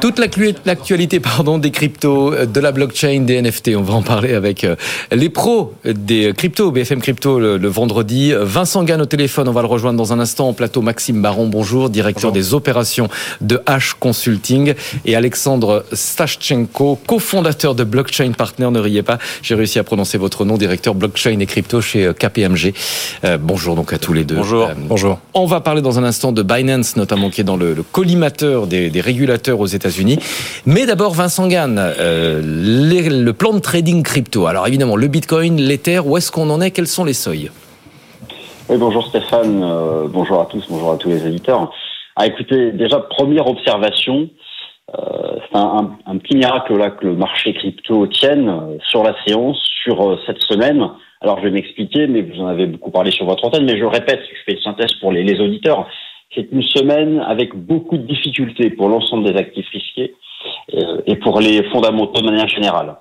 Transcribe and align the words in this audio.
Toute 0.00 0.18
l'actualité 0.18 1.20
pardon, 1.20 1.58
des 1.58 1.70
cryptos, 1.70 2.32
euh, 2.32 2.46
de 2.46 2.58
la 2.58 2.72
blockchain, 2.72 3.20
des 3.20 3.42
NFT, 3.42 3.72
on 3.76 3.82
va 3.82 3.92
en 3.92 4.00
parler 4.00 4.32
avec 4.32 4.64
euh, 4.64 4.74
les 5.12 5.28
pros 5.28 5.74
des 5.84 6.32
cryptos, 6.32 6.70
BFM 6.70 7.02
Crypto 7.02 7.38
le, 7.38 7.68
vendredi. 7.68 8.32
Vincent 8.34 8.82
Gann 8.84 9.02
au 9.02 9.04
téléphone, 9.04 9.46
on 9.48 9.52
va 9.52 9.60
le 9.60 9.66
rejoindre 9.66 9.98
dans 9.98 10.14
un 10.14 10.18
instant 10.18 10.48
en 10.48 10.52
plateau. 10.54 10.80
Maxime 10.80 11.20
Baron, 11.20 11.48
bonjour, 11.48 11.90
directeur 11.90 12.32
des 12.32 12.54
opérations 12.54 13.10
de 13.42 13.60
H 13.66 13.92
Consulting. 14.00 14.72
Et 15.04 15.16
Alexandre 15.16 15.84
Stashchenko, 15.92 16.98
cofondateur 17.06 17.74
de 17.74 17.84
Blockchain 17.84 18.32
Partner, 18.32 18.70
ne 18.70 18.80
riez 18.80 19.02
pas, 19.02 19.18
j'ai 19.42 19.54
réussi 19.54 19.78
à 19.78 19.84
prononcer 19.84 20.16
votre 20.16 20.46
nom, 20.46 20.56
directeur 20.56 20.94
blockchain 20.94 21.38
et 21.40 21.46
crypto 21.46 21.82
chez 21.82 22.06
euh, 22.06 22.12
KPMG. 22.14 22.72
bonjour 23.38 23.76
donc 23.76 23.92
à 23.92 23.98
tous 23.98 24.14
les 24.14 24.24
deux. 24.24 24.36
Bonjour. 24.36 24.70
bonjour. 24.88 25.18
On 25.34 25.44
va 25.44 25.60
parler 25.60 25.82
dans 25.82 25.98
un 25.98 26.04
instant 26.04 26.32
de 26.32 26.42
Binance, 26.42 26.96
notamment 26.96 27.28
qui 27.28 27.42
est 27.42 27.44
dans 27.44 27.58
le, 27.58 27.76
collimateur 27.92 28.66
des, 28.66 28.88
des 28.88 29.00
régulateurs 29.02 29.60
aux 29.60 29.66
États-Unis 29.66 29.89
unis 29.90 30.18
Mais 30.66 30.86
d'abord, 30.86 31.12
Vincent 31.12 31.48
Gann, 31.48 31.78
euh, 31.78 32.40
le 32.42 33.32
plan 33.32 33.52
de 33.52 33.58
trading 33.58 34.02
crypto. 34.02 34.46
Alors 34.46 34.66
évidemment, 34.66 34.96
le 34.96 35.08
Bitcoin, 35.08 35.60
l'Ether, 35.60 36.00
où 36.00 36.16
est-ce 36.16 36.30
qu'on 36.30 36.50
en 36.50 36.60
est? 36.60 36.70
Quels 36.70 36.86
sont 36.86 37.04
les 37.04 37.12
seuils? 37.12 37.50
Oui, 38.68 38.76
bonjour 38.78 39.06
Stéphane, 39.06 39.62
euh, 39.64 40.06
bonjour 40.08 40.40
à 40.40 40.46
tous, 40.46 40.64
bonjour 40.68 40.92
à 40.92 40.96
tous 40.96 41.08
les 41.08 41.26
éditeurs. 41.26 41.72
Ah, 42.16 42.26
écoutez, 42.26 42.72
déjà, 42.72 42.98
première 43.00 43.46
observation, 43.48 44.28
euh, 44.96 45.36
c'est 45.50 45.58
un, 45.58 46.18
petit 46.18 46.36
miracle 46.36 46.76
là 46.76 46.90
que 46.90 47.06
le 47.06 47.14
marché 47.14 47.52
crypto 47.54 48.06
tienne 48.06 48.78
sur 48.88 49.02
la 49.02 49.14
séance, 49.26 49.58
sur 49.82 50.18
cette 50.26 50.40
semaine. 50.42 50.88
Alors, 51.22 51.38
je 51.38 51.44
vais 51.44 51.50
m'expliquer, 51.50 52.06
mais 52.06 52.22
vous 52.22 52.40
en 52.40 52.46
avez 52.46 52.66
beaucoup 52.66 52.90
parlé 52.90 53.10
sur 53.10 53.26
votre 53.26 53.44
antenne, 53.44 53.64
mais 53.64 53.78
je 53.78 53.84
répète, 53.84 54.20
je 54.28 54.42
fais 54.46 54.52
une 54.56 54.62
synthèse 54.62 54.94
pour 55.00 55.12
les, 55.12 55.22
les 55.22 55.40
auditeurs. 55.40 55.86
C'est 56.34 56.48
une 56.52 56.62
semaine 56.62 57.18
avec 57.26 57.56
beaucoup 57.56 57.96
de 57.96 58.06
difficultés 58.06 58.70
pour 58.70 58.88
l'ensemble 58.88 59.24
des 59.24 59.38
actifs 59.38 59.68
risqués 59.70 60.14
euh, 60.74 61.00
et 61.06 61.16
pour 61.16 61.40
les 61.40 61.62
fondamentaux 61.70 62.20
de 62.20 62.26
manière 62.26 62.48
générale. 62.48 62.96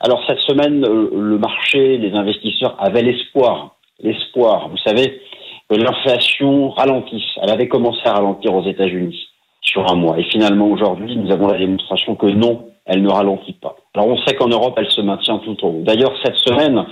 Alors 0.00 0.20
cette 0.26 0.40
semaine, 0.40 0.84
euh, 0.84 1.10
le 1.12 1.38
marché, 1.38 1.96
les 1.98 2.12
investisseurs 2.12 2.74
avaient 2.80 3.02
l'espoir, 3.02 3.76
l'espoir, 4.00 4.68
vous 4.68 4.78
savez, 4.78 5.20
que 5.68 5.76
l'inflation 5.76 6.70
ralentisse. 6.70 7.38
Elle 7.40 7.50
avait 7.50 7.68
commencé 7.68 8.00
à 8.04 8.14
ralentir 8.14 8.52
aux 8.52 8.68
États-Unis 8.68 9.28
sur 9.60 9.88
un 9.88 9.94
mois. 9.94 10.18
Et 10.18 10.24
finalement, 10.24 10.66
aujourd'hui, 10.66 11.16
nous 11.16 11.30
avons 11.30 11.46
la 11.46 11.58
démonstration 11.58 12.16
que 12.16 12.26
non, 12.26 12.66
elle 12.84 13.02
ne 13.02 13.10
ralentit 13.10 13.52
pas. 13.52 13.76
Alors 13.94 14.08
on 14.08 14.18
sait 14.18 14.34
qu'en 14.34 14.48
Europe, 14.48 14.74
elle 14.76 14.90
se 14.90 15.00
maintient 15.00 15.38
tout 15.38 15.56
au 15.64 15.68
haut. 15.68 15.82
D'ailleurs, 15.82 16.14
cette 16.24 16.36
semaine, 16.36 16.84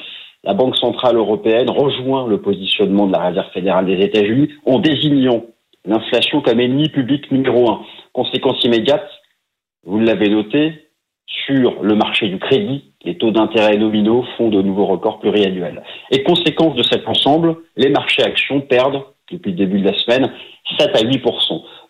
la 0.44 0.54
Banque 0.54 0.76
centrale 0.76 1.16
européenne 1.16 1.68
rejoint 1.68 2.28
le 2.28 2.40
positionnement 2.40 3.08
de 3.08 3.12
la 3.12 3.26
Réserve 3.26 3.50
fédérale 3.52 3.86
des 3.86 4.04
États-Unis 4.04 4.50
en 4.66 4.78
désignant 4.78 5.42
l'inflation 5.84 6.40
comme 6.40 6.60
ennemi 6.60 6.88
public 6.88 7.30
numéro 7.30 7.70
un. 7.70 7.82
Conséquence 8.12 8.62
immédiate, 8.64 9.08
vous 9.84 9.98
l'avez 9.98 10.28
noté, 10.28 10.90
sur 11.46 11.82
le 11.82 11.94
marché 11.94 12.28
du 12.28 12.38
crédit, 12.38 12.92
les 13.04 13.16
taux 13.16 13.30
d'intérêt 13.30 13.76
nominaux 13.76 14.24
font 14.36 14.48
de 14.48 14.60
nouveaux 14.60 14.86
records 14.86 15.20
pluriannuels. 15.20 15.82
Et 16.10 16.22
conséquence 16.22 16.74
de 16.74 16.82
cet 16.82 17.08
ensemble, 17.08 17.56
les 17.76 17.88
marchés 17.88 18.22
actions 18.22 18.60
perdent, 18.60 19.02
depuis 19.30 19.52
le 19.52 19.56
début 19.56 19.80
de 19.80 19.86
la 19.86 19.98
semaine, 19.98 20.32
7 20.78 20.90
à 20.96 21.06
8 21.06 21.24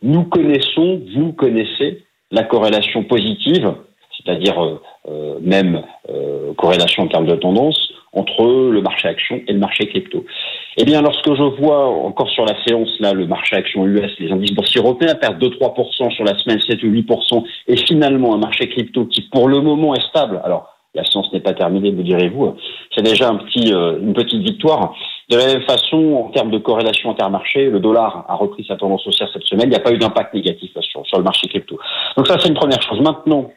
Nous 0.03 0.25
connaissons, 0.25 1.01
vous 1.17 1.33
connaissez, 1.33 2.05
la 2.31 2.45
corrélation 2.45 3.03
positive, 3.05 3.75
c'est-à-dire 4.25 4.63
euh, 4.63 4.81
euh, 5.09 5.39
même 5.41 5.83
euh, 6.09 6.53
corrélation 6.55 7.05
en 7.05 7.09
termes 7.09 7.27
de 7.27 7.37
tendance, 7.37 7.93
entre 8.13 8.45
le 8.45 8.83
marché 8.83 9.09
action 9.09 9.41
et 9.47 9.53
le 9.53 9.59
marché 9.59 9.87
crypto. 9.87 10.25
Eh 10.77 10.85
bien, 10.85 11.01
lorsque 11.01 11.33
je 11.33 11.61
vois 11.61 11.87
encore 11.87 12.29
sur 12.29 12.45
la 12.45 12.61
séance 12.65 12.89
là 12.99 13.13
le 13.13 13.27
marché 13.27 13.57
action 13.57 13.87
US, 13.87 14.11
les 14.19 14.33
indices 14.33 14.53
boursiers 14.53 14.81
européens 14.81 15.15
perdent 15.15 15.43
2-3% 15.43 16.11
sur 16.11 16.25
la 16.25 16.37
semaine, 16.39 16.61
7 16.61 16.83
ou 16.83 16.89
8%, 16.89 17.45
et 17.69 17.77
finalement 17.77 18.35
un 18.35 18.39
marché 18.39 18.69
crypto 18.69 19.07
qui 19.07 19.23
pour 19.23 19.49
le 19.49 19.61
moment 19.61 19.95
est 19.95 20.07
stable. 20.09 20.41
Alors, 20.45 20.77
la 20.93 21.05
séance 21.05 21.33
n'est 21.33 21.41
pas 21.41 21.53
terminée, 21.53 21.93
me 21.93 22.03
direz-vous. 22.03 22.57
C'est 22.93 23.05
déjà 23.05 23.29
un 23.29 23.37
petit, 23.37 23.71
une 23.71 24.13
petite 24.13 24.43
victoire. 24.43 24.93
De 25.29 25.37
la 25.37 25.47
même 25.47 25.63
façon, 25.63 26.25
en 26.27 26.31
termes 26.31 26.51
de 26.51 26.59
corrélation 26.59 27.13
intermarché, 27.13 27.71
le 27.71 27.79
dollar 27.79 28.25
a 28.29 28.35
repris 28.35 28.65
sa 28.67 28.75
tendance 28.75 29.07
haussière 29.07 29.29
cette 29.33 29.45
semaine. 29.45 29.67
Il 29.67 29.71
n'y 29.71 29.77
a 29.77 29.81
pas 29.81 29.93
eu 29.93 29.99
d'impact 29.99 30.35
négatif 30.35 30.73
sur 30.81 31.19
le 31.19 31.23
marché 31.23 31.47
crypto. 31.47 31.79
Donc 32.17 32.27
ça, 32.27 32.37
c'est 32.41 32.49
une 32.49 32.55
première 32.55 32.83
chose. 32.83 33.01
Maintenant, 33.01 33.53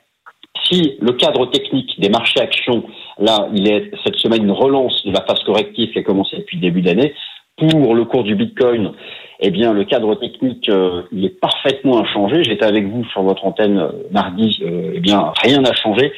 si 0.73 0.97
le 0.99 1.13
cadre 1.13 1.45
technique 1.49 1.99
des 1.99 2.09
marchés 2.09 2.39
actions, 2.39 2.83
là, 3.19 3.47
il 3.53 3.67
est 3.71 3.91
cette 4.03 4.15
semaine 4.15 4.43
une 4.43 4.51
relance 4.51 5.05
de 5.05 5.11
la 5.11 5.21
phase 5.21 5.43
corrective 5.45 5.91
qui 5.91 5.99
a 5.99 6.03
commencé 6.03 6.37
depuis 6.37 6.57
le 6.57 6.61
début 6.61 6.81
d'année, 6.81 7.13
pour 7.57 7.93
le 7.93 8.03
cours 8.05 8.23
du 8.23 8.35
Bitcoin, 8.35 8.93
eh 9.39 9.51
bien, 9.51 9.73
le 9.73 9.83
cadre 9.83 10.15
technique, 10.15 10.67
euh, 10.69 11.03
il 11.11 11.25
est 11.25 11.39
parfaitement 11.39 11.99
inchangé. 11.99 12.43
J'étais 12.43 12.65
avec 12.65 12.87
vous 12.87 13.05
sur 13.05 13.21
votre 13.21 13.45
antenne 13.45 13.77
euh, 13.77 13.91
mardi, 14.11 14.59
euh, 14.63 14.93
eh 14.95 14.99
bien, 14.99 15.31
rien 15.43 15.61
n'a 15.61 15.73
changé. 15.73 16.11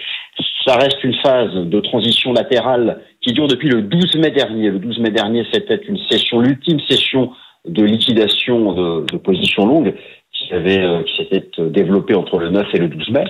Ça 0.65 0.77
reste 0.77 1.03
une 1.03 1.15
phase 1.15 1.53
de 1.53 1.79
transition 1.81 2.31
latérale 2.31 3.01
qui 3.21 3.33
dure 3.33 3.47
depuis 3.47 3.67
le 3.67 3.81
12 3.81 4.15
mai 4.15 4.31
dernier. 4.31 4.69
Le 4.69 4.79
12 4.79 4.99
mai 4.99 5.11
dernier, 5.11 5.45
c'était 5.51 5.81
une 5.87 5.97
session, 6.09 6.39
l'ultime 6.39 6.79
session 6.87 7.31
de 7.67 7.83
liquidation 7.83 8.73
de, 8.73 9.05
de 9.11 9.17
positions 9.17 9.65
longues 9.65 9.93
qui 10.47 10.53
avait, 10.53 11.03
qui 11.05 11.17
s'était 11.17 11.49
développée 11.69 12.15
entre 12.15 12.37
le 12.39 12.49
9 12.49 12.67
et 12.73 12.77
le 12.77 12.87
12 12.89 13.09
mai. 13.09 13.25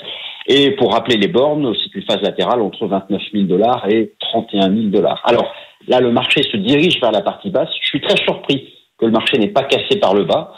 Et 0.47 0.71
pour 0.71 0.93
rappeler 0.93 1.17
les 1.17 1.27
bornes, 1.27 1.73
c'est 1.81 1.95
une 1.95 2.03
phase 2.03 2.21
latérale 2.21 2.61
entre 2.61 2.85
29 2.85 3.21
000 3.33 3.43
dollars 3.45 3.85
et 3.89 4.13
31 4.19 4.69
000 4.69 4.87
dollars. 4.89 5.21
Alors 5.25 5.53
là, 5.87 5.99
le 5.99 6.11
marché 6.11 6.43
se 6.43 6.57
dirige 6.57 6.99
vers 7.01 7.11
la 7.11 7.21
partie 7.21 7.49
basse. 7.49 7.69
Je 7.81 7.87
suis 7.87 8.01
très 8.01 8.17
surpris 8.17 8.73
que 8.99 9.05
le 9.05 9.11
marché 9.11 9.37
n'ait 9.37 9.47
pas 9.47 9.63
cassé 9.63 9.97
par 9.99 10.13
le 10.13 10.23
bas. 10.23 10.53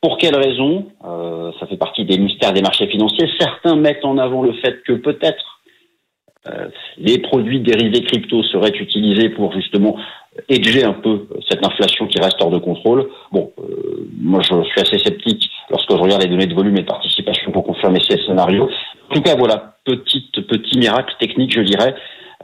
Pour 0.00 0.18
quelle 0.18 0.36
raison? 0.36 0.86
Euh, 1.04 1.52
Ça 1.60 1.66
fait 1.66 1.76
partie 1.76 2.04
des 2.04 2.18
mystères 2.18 2.52
des 2.52 2.62
marchés 2.62 2.88
financiers. 2.88 3.28
Certains 3.38 3.76
mettent 3.76 4.04
en 4.04 4.18
avant 4.18 4.42
le 4.42 4.52
fait 4.54 4.82
que 4.82 4.92
peut-être 4.92 5.60
euh, 6.48 6.68
les 6.98 7.18
produits 7.18 7.60
dérivés 7.60 8.02
crypto 8.02 8.42
seraient 8.42 8.76
utilisés 8.76 9.28
pour 9.28 9.52
justement 9.52 9.96
hedger 10.48 10.84
un 10.84 10.92
peu 10.92 11.26
cette 11.48 11.64
inflation 11.66 12.06
qui 12.06 12.20
reste 12.20 12.36
hors 12.40 12.50
de 12.50 12.58
contrôle. 12.58 13.08
Bon, 13.32 13.52
euh, 13.58 14.08
moi 14.20 14.40
je 14.42 14.62
suis 14.64 14.80
assez 14.80 14.98
sceptique 14.98 15.50
lorsque 15.70 15.90
je 15.90 15.96
regarde 15.96 16.22
les 16.22 16.28
données 16.28 16.46
de 16.46 16.54
volume 16.54 16.76
et 16.76 16.82
de 16.82 16.86
participation 16.86 17.50
pour 17.50 17.64
confirmer 17.64 18.00
ces 18.00 18.18
scénarios. 18.24 18.68
En 19.10 19.14
tout 19.14 19.22
cas, 19.22 19.34
voilà, 19.36 19.76
petite, 19.84 20.46
petit 20.46 20.78
miracle 20.78 21.14
technique, 21.18 21.52
je 21.52 21.62
dirais. 21.62 21.94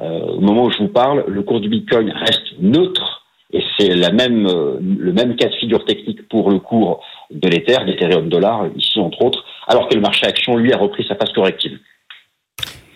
Euh, 0.00 0.21
au 0.21 0.41
moment 0.41 0.65
où 0.65 0.71
je 0.71 0.78
vous 0.78 0.89
parle, 0.89 1.25
le 1.28 1.43
cours 1.43 1.61
du 1.61 1.69
Bitcoin 1.69 2.11
reste 2.11 2.59
neutre 2.59 3.25
et 3.53 3.62
c'est 3.78 3.94
la 3.94 4.11
même, 4.11 4.47
euh, 4.47 4.78
le 4.81 5.12
même 5.12 5.37
cas 5.37 5.49
de 5.49 5.55
figure 5.55 5.84
technique 5.84 6.28
pour 6.28 6.50
le 6.50 6.59
cours 6.59 7.05
de 7.31 7.49
l'Ether, 7.49 7.84
d'Ethereum 7.87 8.28
dollar, 8.28 8.67
ici 8.77 8.99
entre 8.99 9.23
autres, 9.23 9.44
alors 9.69 9.89
que 9.89 9.94
le 9.94 10.00
marché 10.00 10.27
action, 10.27 10.56
lui, 10.56 10.73
a 10.73 10.77
repris 10.77 11.06
sa 11.06 11.15
phase 11.15 11.33
corrective. 11.33 11.78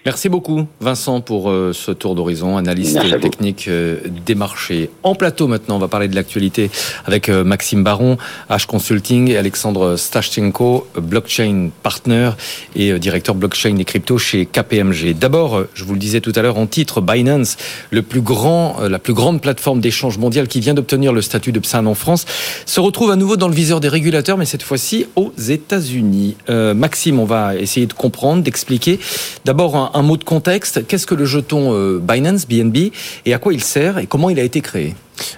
Merci 0.08 0.30
beaucoup, 0.30 0.66
Vincent, 0.80 1.20
pour 1.20 1.50
euh, 1.50 1.74
ce 1.74 1.90
tour 1.90 2.14
d'horizon, 2.14 2.56
analyse 2.56 2.98
technique 3.20 3.68
euh, 3.68 3.98
des 4.24 4.34
marchés. 4.34 4.88
En 5.02 5.14
plateau 5.14 5.48
maintenant, 5.48 5.76
on 5.76 5.78
va 5.78 5.88
parler 5.88 6.08
de 6.08 6.14
l'actualité 6.14 6.70
avec 7.04 7.28
euh, 7.28 7.44
Maxime 7.44 7.84
Baron, 7.84 8.16
H 8.48 8.64
Consulting 8.64 9.28
et 9.28 9.36
Alexandre 9.36 9.96
Stashchenko, 9.96 10.86
blockchain 10.96 11.68
partner 11.82 12.30
et 12.74 12.98
directeur 12.98 13.34
blockchain 13.34 13.76
et 13.76 13.84
crypto 13.84 14.16
chez 14.16 14.46
KPMG. 14.46 15.12
D'abord, 15.12 15.64
je 15.74 15.84
vous 15.84 15.92
le 15.92 15.98
disais 15.98 16.22
tout 16.22 16.32
à 16.36 16.40
l'heure 16.40 16.56
en 16.56 16.66
titre, 16.66 17.02
Binance, 17.02 17.58
le 17.90 18.00
plus 18.00 18.22
grand, 18.22 18.80
la 18.80 18.98
plus 18.98 19.12
grande 19.12 19.42
plateforme 19.42 19.80
d'échange 19.80 20.16
mondial 20.16 20.48
qui 20.48 20.60
vient 20.60 20.72
d'obtenir 20.72 21.12
le 21.12 21.20
statut 21.20 21.52
de 21.52 21.58
PSAN 21.58 21.84
en 21.84 21.94
France, 21.94 22.24
se 22.64 22.80
retrouve 22.80 23.10
à 23.10 23.16
nouveau 23.16 23.36
dans 23.36 23.48
le 23.48 23.54
viseur 23.54 23.78
des 23.78 23.88
régulateurs, 23.88 24.38
mais 24.38 24.46
cette 24.46 24.62
fois-ci 24.62 25.04
aux 25.16 25.32
États-Unis. 25.36 26.36
Maxime, 26.48 27.20
on 27.20 27.26
va 27.26 27.56
essayer 27.56 27.84
de 27.84 27.92
comprendre, 27.92 28.42
d'expliquer. 28.42 29.00
D'abord, 29.44 29.92
un 29.97 29.97
un 29.98 30.02
mot 30.02 30.16
de 30.16 30.24
contexte. 30.24 30.86
Qu'est-ce 30.86 31.06
que 31.06 31.14
le 31.14 31.24
jeton 31.24 31.74
euh, 31.74 31.98
Binance, 31.98 32.46
BNB, 32.46 32.92
et 33.26 33.34
à 33.34 33.38
quoi 33.38 33.52
il 33.52 33.62
sert 33.62 33.98
et 33.98 34.06
comment 34.06 34.30
il 34.30 34.38
a 34.38 34.44
été 34.44 34.60
créé? 34.60 34.94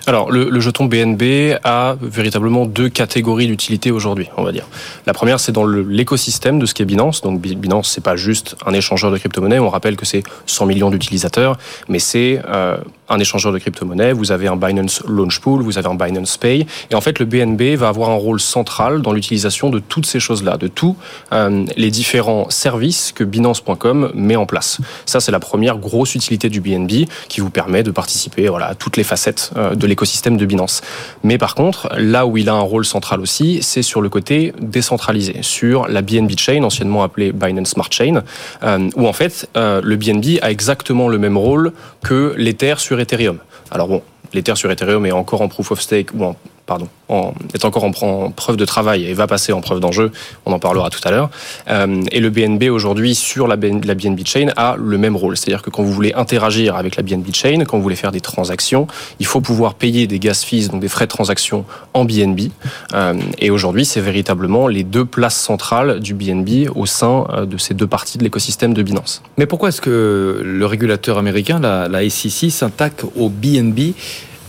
Alors, 0.06 0.30
le, 0.30 0.60
jeton 0.60 0.86
BNB 0.86 1.58
a 1.64 1.96
véritablement 2.00 2.66
deux 2.66 2.88
catégories 2.88 3.46
d'utilité 3.46 3.90
aujourd'hui, 3.90 4.28
on 4.36 4.42
va 4.42 4.52
dire. 4.52 4.66
La 5.06 5.12
première, 5.12 5.40
c'est 5.40 5.52
dans 5.52 5.66
l'écosystème 5.66 6.58
de 6.58 6.66
ce 6.66 6.74
qu'est 6.74 6.84
Binance. 6.84 7.22
Donc, 7.22 7.40
Binance, 7.40 7.90
c'est 7.90 8.02
pas 8.02 8.16
juste 8.16 8.56
un 8.66 8.72
échangeur 8.72 9.10
de 9.10 9.18
crypto-monnaies. 9.18 9.58
On 9.58 9.70
rappelle 9.70 9.96
que 9.96 10.06
c'est 10.06 10.22
100 10.46 10.66
millions 10.66 10.90
d'utilisateurs, 10.90 11.58
mais 11.88 11.98
c'est 11.98 12.40
euh, 12.46 12.76
un 13.08 13.18
échangeur 13.18 13.52
de 13.52 13.58
crypto-monnaies. 13.58 14.12
Vous 14.12 14.32
avez 14.32 14.48
un 14.48 14.56
Binance 14.56 15.02
Launch 15.06 15.40
Pool, 15.40 15.62
vous 15.62 15.78
avez 15.78 15.88
un 15.88 15.94
Binance 15.94 16.36
Pay. 16.36 16.66
Et 16.90 16.94
en 16.94 17.00
fait, 17.00 17.18
le 17.18 17.26
BNB 17.26 17.76
va 17.76 17.88
avoir 17.88 18.10
un 18.10 18.14
rôle 18.14 18.40
central 18.40 19.02
dans 19.02 19.12
l'utilisation 19.12 19.70
de 19.70 19.78
toutes 19.78 20.06
ces 20.06 20.20
choses-là, 20.20 20.56
de 20.56 20.68
tous 20.68 20.96
euh, 21.32 21.64
les 21.76 21.90
différents 21.90 22.48
services 22.50 23.12
que 23.12 23.24
Binance.com 23.24 24.12
met 24.14 24.36
en 24.36 24.46
place. 24.46 24.80
Ça, 25.06 25.20
c'est 25.20 25.32
la 25.32 25.40
première 25.40 25.78
grosse 25.78 26.14
utilité 26.14 26.48
du 26.48 26.60
BNB 26.60 27.06
qui 27.28 27.40
vous 27.40 27.50
permet 27.50 27.82
de 27.82 27.90
participer 27.90 28.48
à 28.48 28.74
toutes 28.74 28.96
les 28.96 29.04
facettes 29.04 29.50
euh, 29.56 29.69
de 29.74 29.86
l'écosystème 29.86 30.36
de 30.36 30.46
Binance. 30.46 30.80
Mais 31.22 31.38
par 31.38 31.54
contre, 31.54 31.88
là 31.96 32.26
où 32.26 32.36
il 32.36 32.48
a 32.48 32.54
un 32.54 32.60
rôle 32.60 32.84
central 32.84 33.20
aussi, 33.20 33.60
c'est 33.62 33.82
sur 33.82 34.00
le 34.00 34.08
côté 34.08 34.52
décentralisé, 34.60 35.36
sur 35.42 35.88
la 35.88 36.02
BNB 36.02 36.32
Chain, 36.36 36.62
anciennement 36.62 37.02
appelée 37.02 37.32
Binance 37.32 37.70
Smart 37.70 37.90
Chain, 37.90 38.22
euh, 38.62 38.90
où 38.96 39.06
en 39.06 39.12
fait 39.12 39.48
euh, 39.56 39.80
le 39.82 39.96
BNB 39.96 40.38
a 40.42 40.50
exactement 40.50 41.08
le 41.08 41.18
même 41.18 41.36
rôle 41.36 41.72
que 42.02 42.34
l'Ether 42.36 42.74
sur 42.78 43.00
Ethereum. 43.00 43.38
Alors 43.70 43.88
bon, 43.88 44.02
l'Ether 44.32 44.56
sur 44.56 44.70
Ethereum 44.70 45.06
est 45.06 45.12
encore 45.12 45.42
en 45.42 45.48
proof 45.48 45.72
of 45.72 45.80
stake 45.80 46.08
ou 46.14 46.24
en 46.24 46.36
pardon, 46.70 46.86
est 47.52 47.64
encore 47.64 47.82
en, 47.82 48.30
preuve 48.30 48.56
de 48.56 48.64
travail 48.64 49.04
et 49.04 49.12
va 49.12 49.26
passer 49.26 49.52
en 49.52 49.60
preuve 49.60 49.80
d'enjeu. 49.80 50.12
On 50.46 50.52
en 50.52 50.60
parlera 50.60 50.88
tout 50.88 51.00
à 51.02 51.10
l'heure. 51.10 51.28
Euh, 51.68 52.02
et 52.12 52.20
le 52.20 52.30
BNB 52.30 52.70
aujourd'hui 52.70 53.16
sur 53.16 53.48
la, 53.48 53.56
BNB 53.56 54.20
Chain 54.24 54.50
a 54.56 54.76
le 54.78 54.96
même 54.96 55.16
rôle, 55.16 55.36
c'est-à-dire 55.36 55.62
que 55.62 55.70
quand 55.70 55.82
vous 55.82 55.92
voulez 55.92 56.12
interagir 56.14 56.76
avec 56.76 56.94
la 56.94 57.02
BNB 57.02 57.34
Chain, 57.34 57.64
quand 57.64 57.76
vous 57.76 57.82
voulez 57.82 57.96
faire 57.96 58.12
des 58.12 58.20
transactions, 58.20 58.86
il 59.18 59.26
faut 59.26 59.40
pouvoir 59.40 59.74
payer 59.74 60.06
des 60.06 60.20
gas 60.20 60.44
fees, 60.46 60.68
donc 60.68 60.80
des 60.80 60.86
frais 60.86 61.06
de 61.06 61.10
transaction 61.10 61.64
en 61.92 62.04
BNB. 62.04 62.52
Euh, 62.94 63.14
et 63.38 63.50
aujourd'hui, 63.50 63.84
c'est 63.84 64.00
véritablement 64.00 64.68
les 64.68 64.84
deux 64.84 65.04
places 65.04 65.40
centrales 65.40 65.98
du 65.98 66.14
BNB 66.14 66.70
au 66.76 66.86
sein 66.86 67.26
euh, 67.32 67.46
de 67.46 67.58
ces 67.58 67.74
deux 67.74 67.88
parties 67.88 68.16
de 68.16 68.22
l'écosystème 68.22 68.74
de 68.74 68.82
Binance. 68.84 69.24
Mais 69.38 69.46
pourquoi 69.46 69.70
est-ce 69.70 69.80
que 69.80 70.40
le 70.44 70.66
régulateur 70.66 71.18
américain, 71.18 71.58
la, 71.58 71.88
la 71.88 72.08
SEC, 72.08 72.52
s'attaque 72.52 73.02
au 73.16 73.28
BNB 73.28 73.94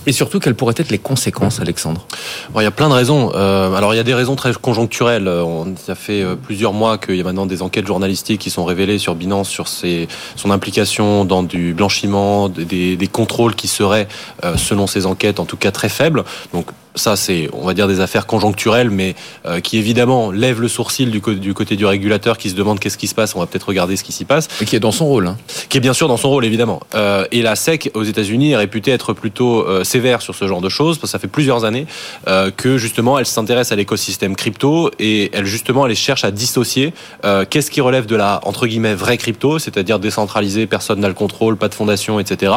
et 0.07 0.12
surtout, 0.13 0.39
quelles 0.39 0.56
pourraient 0.56 0.74
être 0.77 0.89
les 0.89 0.98
conséquences, 0.98 1.59
Alexandre 1.59 2.07
Il 2.56 2.63
y 2.63 2.65
a 2.65 2.71
plein 2.71 2.89
de 2.89 2.94
raisons. 2.94 3.31
Euh, 3.36 3.74
alors, 3.75 3.94
il 3.94 3.98
y 3.98 4.00
a 4.00 4.03
des 4.03 4.15
raisons 4.15 4.36
très 4.36 4.51
conjoncturelles. 4.53 5.27
On, 5.27 5.75
ça 5.77 5.94
fait 5.94 6.24
euh, 6.24 6.36
plusieurs 6.36 6.74
mois 6.74 6.98
qu'il 6.98 7.15
y 7.15 7.21
a 7.21 7.24
maintenant 7.24 7.45
des 7.45 7.62
enquêtes 7.62 7.86
journalistiques 7.86 8.42
qui 8.42 8.50
sont 8.50 8.65
révélées 8.65 8.98
sur 8.98 9.13
Binance, 9.13 9.48
sur 9.48 9.68
ses, 9.68 10.07
son 10.36 10.50
implication 10.50 11.24
dans 11.24 11.44
du 11.44 11.75
blanchiment, 11.75 12.50
des, 12.50 12.98
des 12.98 13.07
contrôles 13.07 13.53
qui 13.53 13.68
seraient, 13.68 14.07
euh, 14.44 14.57
selon 14.57 14.88
ces 14.88 15.06
enquêtes, 15.06 15.39
en 15.39 15.45
tout 15.45 15.57
cas 15.57 15.71
très 15.71 15.89
faibles. 15.89 16.24
Donc, 16.51 16.65
ça, 16.96 17.16
c'est, 17.16 17.50
on 17.54 17.66
va 17.66 17.74
dire, 17.74 17.88
des 17.88 18.00
affaires 18.02 18.26
conjoncturelles, 18.26 18.90
mais 18.90 19.16
euh, 19.46 19.60
qui 19.60 19.78
évidemment 19.78 20.32
lèvent 20.32 20.62
le 20.62 20.68
sourcil 20.68 21.10
du, 21.10 21.20
du, 21.20 21.54
côté 21.54 21.76
du 21.76 21.86
régulateur, 21.86 22.38
qui 22.38 22.50
se 22.50 22.56
demande 22.56 22.80
qu'est-ce 22.80 22.98
qui 22.98 23.08
se 23.08 23.16
passe. 23.16 23.36
On 23.36 23.40
va 23.40 23.46
peut-être 23.46 23.68
regarder 23.68 23.96
ce 23.96 24.04
qui 24.04 24.12
s'y 24.12 24.26
passe. 24.26 24.48
Et 24.62 24.66
qui 24.66 24.76
est 24.76 24.80
dans 24.80 24.92
son 24.92 25.06
rôle. 25.06 25.28
Hein. 25.28 25.38
Qui 25.70 25.78
est 25.78 25.82
bien 25.82 25.94
sûr 25.94 26.08
dans 26.08 26.18
son 26.18 26.30
rôle, 26.30 26.46
évidemment. 26.46 26.82
Euh, 26.96 27.26
et 27.32 27.42
la 27.42 27.56
SEC 27.56 27.92
aux 27.94 28.04
États-Unis 28.04 28.52
est 28.52 28.58
réputée 28.58 28.92
être 28.92 29.14
plutôt 29.14 29.66
euh, 29.68 29.84
sévère 29.84 30.22
sur 30.22 30.36
ce 30.36 30.48
genre 30.48 30.62
de 30.62 30.70
choses, 30.70 30.98
parce 30.98 31.12
que 31.12 31.18
ça 31.18 31.20
fait 31.20 31.28
plusieurs 31.28 31.66
années 31.66 31.86
que 32.58 32.78
justement 32.78 33.20
elle 33.20 33.26
s'intéresse 33.26 33.72
à 33.72 33.76
l'écosystème 33.76 34.36
crypto 34.36 34.92
et 35.00 35.30
elle 35.34 35.46
justement 35.46 35.86
elle 35.86 35.96
cherche 35.96 36.24
à 36.24 36.32
dissocier 36.32 36.94
qu'est-ce 37.50 37.72
qui 37.72 37.82
relève 37.82 38.06
de 38.06 38.16
la 38.16 38.40
entre 38.44 38.68
guillemets 38.68 38.94
vraie 38.94 39.18
crypto, 39.18 39.60
c'est-à-dire 39.60 40.00
décentralisé, 40.00 40.68
personne 40.68 41.00
n'a 41.00 41.08
le 41.08 41.14
contrôle, 41.14 41.58
pas 41.58 41.68
de 41.68 41.74
fondation, 41.74 42.20
etc. 42.20 42.54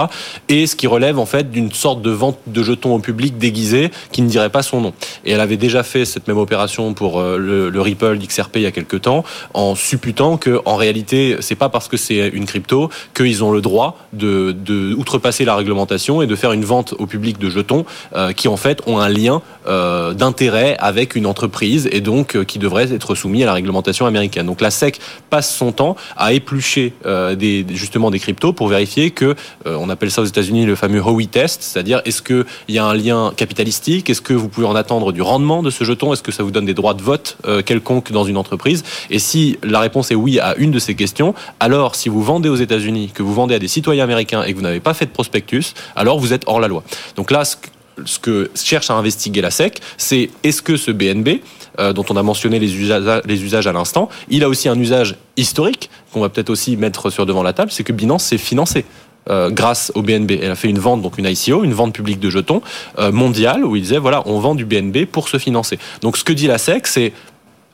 Et 0.48 0.66
ce 0.66 0.76
qui 0.76 0.86
relève 0.86 1.18
en 1.18 1.26
fait 1.26 1.50
d'une 1.50 1.72
sorte 1.72 2.02
de 2.02 2.10
vente 2.10 2.38
de 2.46 2.62
jetons 2.62 2.94
au 2.94 2.98
public 2.98 3.38
déguisé 3.38 3.90
qui 4.12 4.22
ne 4.24 4.28
dirait 4.28 4.50
pas 4.50 4.62
son 4.62 4.80
nom. 4.80 4.92
Et 5.24 5.32
elle 5.32 5.40
avait 5.40 5.56
déjà 5.56 5.82
fait 5.82 6.04
cette 6.04 6.28
même 6.28 6.38
opération 6.38 6.94
pour 6.94 7.20
euh, 7.20 7.38
le, 7.38 7.70
le 7.70 7.80
Ripple 7.80 8.18
d'XRP 8.18 8.56
il 8.56 8.62
y 8.62 8.66
a 8.66 8.72
quelques 8.72 9.02
temps, 9.02 9.24
en 9.52 9.74
supputant 9.74 10.36
que 10.36 10.60
en 10.64 10.76
réalité, 10.76 11.36
c'est 11.40 11.54
pas 11.54 11.68
parce 11.68 11.88
que 11.88 11.96
c'est 11.96 12.28
une 12.28 12.46
crypto 12.46 12.90
qu'ils 13.14 13.44
ont 13.44 13.52
le 13.52 13.60
droit 13.60 13.98
de, 14.12 14.52
de, 14.52 14.94
outrepasser 14.94 15.44
la 15.44 15.54
réglementation 15.56 16.22
et 16.22 16.26
de 16.26 16.36
faire 16.36 16.52
une 16.52 16.64
vente 16.64 16.94
au 16.98 17.06
public 17.06 17.38
de 17.38 17.48
jetons 17.50 17.84
euh, 18.14 18.32
qui 18.32 18.48
en 18.48 18.56
fait 18.56 18.80
ont 18.86 18.98
un 18.98 19.08
lien 19.08 19.42
euh, 19.66 20.12
d'intérêt 20.14 20.76
avec 20.78 21.14
une 21.14 21.26
entreprise 21.26 21.88
et 21.92 22.00
donc 22.00 22.44
qui 22.44 22.58
devraient 22.58 22.92
être 22.92 23.14
soumis 23.14 23.42
à 23.42 23.46
la 23.46 23.54
réglementation 23.54 24.06
américaine. 24.06 24.46
Donc 24.46 24.60
la 24.60 24.70
SEC 24.70 25.00
passe 25.30 25.54
son 25.54 25.72
temps 25.72 25.96
à 26.16 26.32
éplucher 26.32 26.92
des, 27.04 27.66
justement 27.70 28.10
des 28.10 28.18
cryptos 28.18 28.52
pour 28.52 28.68
vérifier 28.68 29.10
que, 29.10 29.34
on 29.64 29.90
appelle 29.90 30.10
ça 30.10 30.22
aux 30.22 30.26
États-Unis 30.26 30.66
le 30.66 30.74
fameux 30.74 31.00
Howey 31.00 31.26
test, 31.26 31.62
c'est-à-dire 31.62 32.00
est-ce 32.04 32.22
qu'il 32.22 32.44
y 32.68 32.78
a 32.78 32.84
un 32.84 32.94
lien 32.94 33.32
capitalistique, 33.36 34.10
est-ce 34.14 34.22
que 34.22 34.32
vous 34.32 34.48
pouvez 34.48 34.66
en 34.68 34.76
attendre 34.76 35.10
du 35.10 35.22
rendement 35.22 35.60
de 35.60 35.70
ce 35.70 35.82
jeton, 35.82 36.12
est-ce 36.12 36.22
que 36.22 36.30
ça 36.30 36.44
vous 36.44 36.52
donne 36.52 36.66
des 36.66 36.74
droits 36.74 36.94
de 36.94 37.02
vote 37.02 37.36
euh, 37.46 37.62
quelconques 37.62 38.12
dans 38.12 38.22
une 38.22 38.36
entreprise? 38.36 38.84
Et 39.10 39.18
si 39.18 39.58
la 39.64 39.80
réponse 39.80 40.12
est 40.12 40.14
oui 40.14 40.38
à 40.38 40.54
une 40.56 40.70
de 40.70 40.78
ces 40.78 40.94
questions, 40.94 41.34
alors 41.58 41.96
si 41.96 42.08
vous 42.08 42.22
vendez 42.22 42.48
aux 42.48 42.54
États-Unis, 42.54 43.10
que 43.12 43.24
vous 43.24 43.34
vendez 43.34 43.56
à 43.56 43.58
des 43.58 43.66
citoyens 43.66 44.04
américains 44.04 44.44
et 44.44 44.52
que 44.52 44.56
vous 44.56 44.62
n'avez 44.62 44.78
pas 44.78 44.94
fait 44.94 45.06
de 45.06 45.10
prospectus, 45.10 45.74
alors 45.96 46.20
vous 46.20 46.32
êtes 46.32 46.44
hors 46.46 46.60
la 46.60 46.68
loi. 46.68 46.84
Donc 47.16 47.32
là, 47.32 47.42
ce 47.44 48.18
que 48.20 48.52
cherche 48.54 48.88
à 48.88 48.94
investiguer 48.94 49.40
la 49.40 49.50
SEC, 49.50 49.80
c'est 49.96 50.30
est-ce 50.44 50.62
que 50.62 50.76
ce 50.76 50.92
BNB, 50.92 51.40
euh, 51.80 51.92
dont 51.92 52.04
on 52.08 52.16
a 52.16 52.22
mentionné 52.22 52.60
les 52.60 52.76
usages, 52.76 53.22
les 53.24 53.42
usages 53.42 53.66
à 53.66 53.72
l'instant, 53.72 54.08
il 54.28 54.44
a 54.44 54.48
aussi 54.48 54.68
un 54.68 54.78
usage 54.78 55.16
historique 55.36 55.90
qu'on 56.12 56.20
va 56.20 56.28
peut-être 56.28 56.50
aussi 56.50 56.76
mettre 56.76 57.10
sur 57.10 57.26
devant 57.26 57.42
la 57.42 57.52
table, 57.52 57.72
c'est 57.72 57.82
que 57.82 57.92
Binance 57.92 58.24
s'est 58.24 58.38
financé. 58.38 58.84
Euh, 59.30 59.48
grâce 59.48 59.90
au 59.94 60.02
BNB. 60.02 60.32
Elle 60.42 60.50
a 60.50 60.54
fait 60.54 60.68
une 60.68 60.78
vente, 60.78 61.00
donc 61.00 61.16
une 61.16 61.24
ICO, 61.24 61.64
une 61.64 61.72
vente 61.72 61.94
publique 61.94 62.20
de 62.20 62.28
jetons 62.28 62.60
euh, 62.98 63.10
mondiale, 63.10 63.64
où 63.64 63.74
il 63.74 63.80
disait 63.80 63.96
voilà, 63.96 64.22
on 64.26 64.38
vend 64.38 64.54
du 64.54 64.66
BNB 64.66 65.06
pour 65.06 65.30
se 65.30 65.38
financer. 65.38 65.78
Donc 66.02 66.18
ce 66.18 66.24
que 66.24 66.34
dit 66.34 66.46
la 66.46 66.58
SEC, 66.58 66.86
c'est 66.86 67.12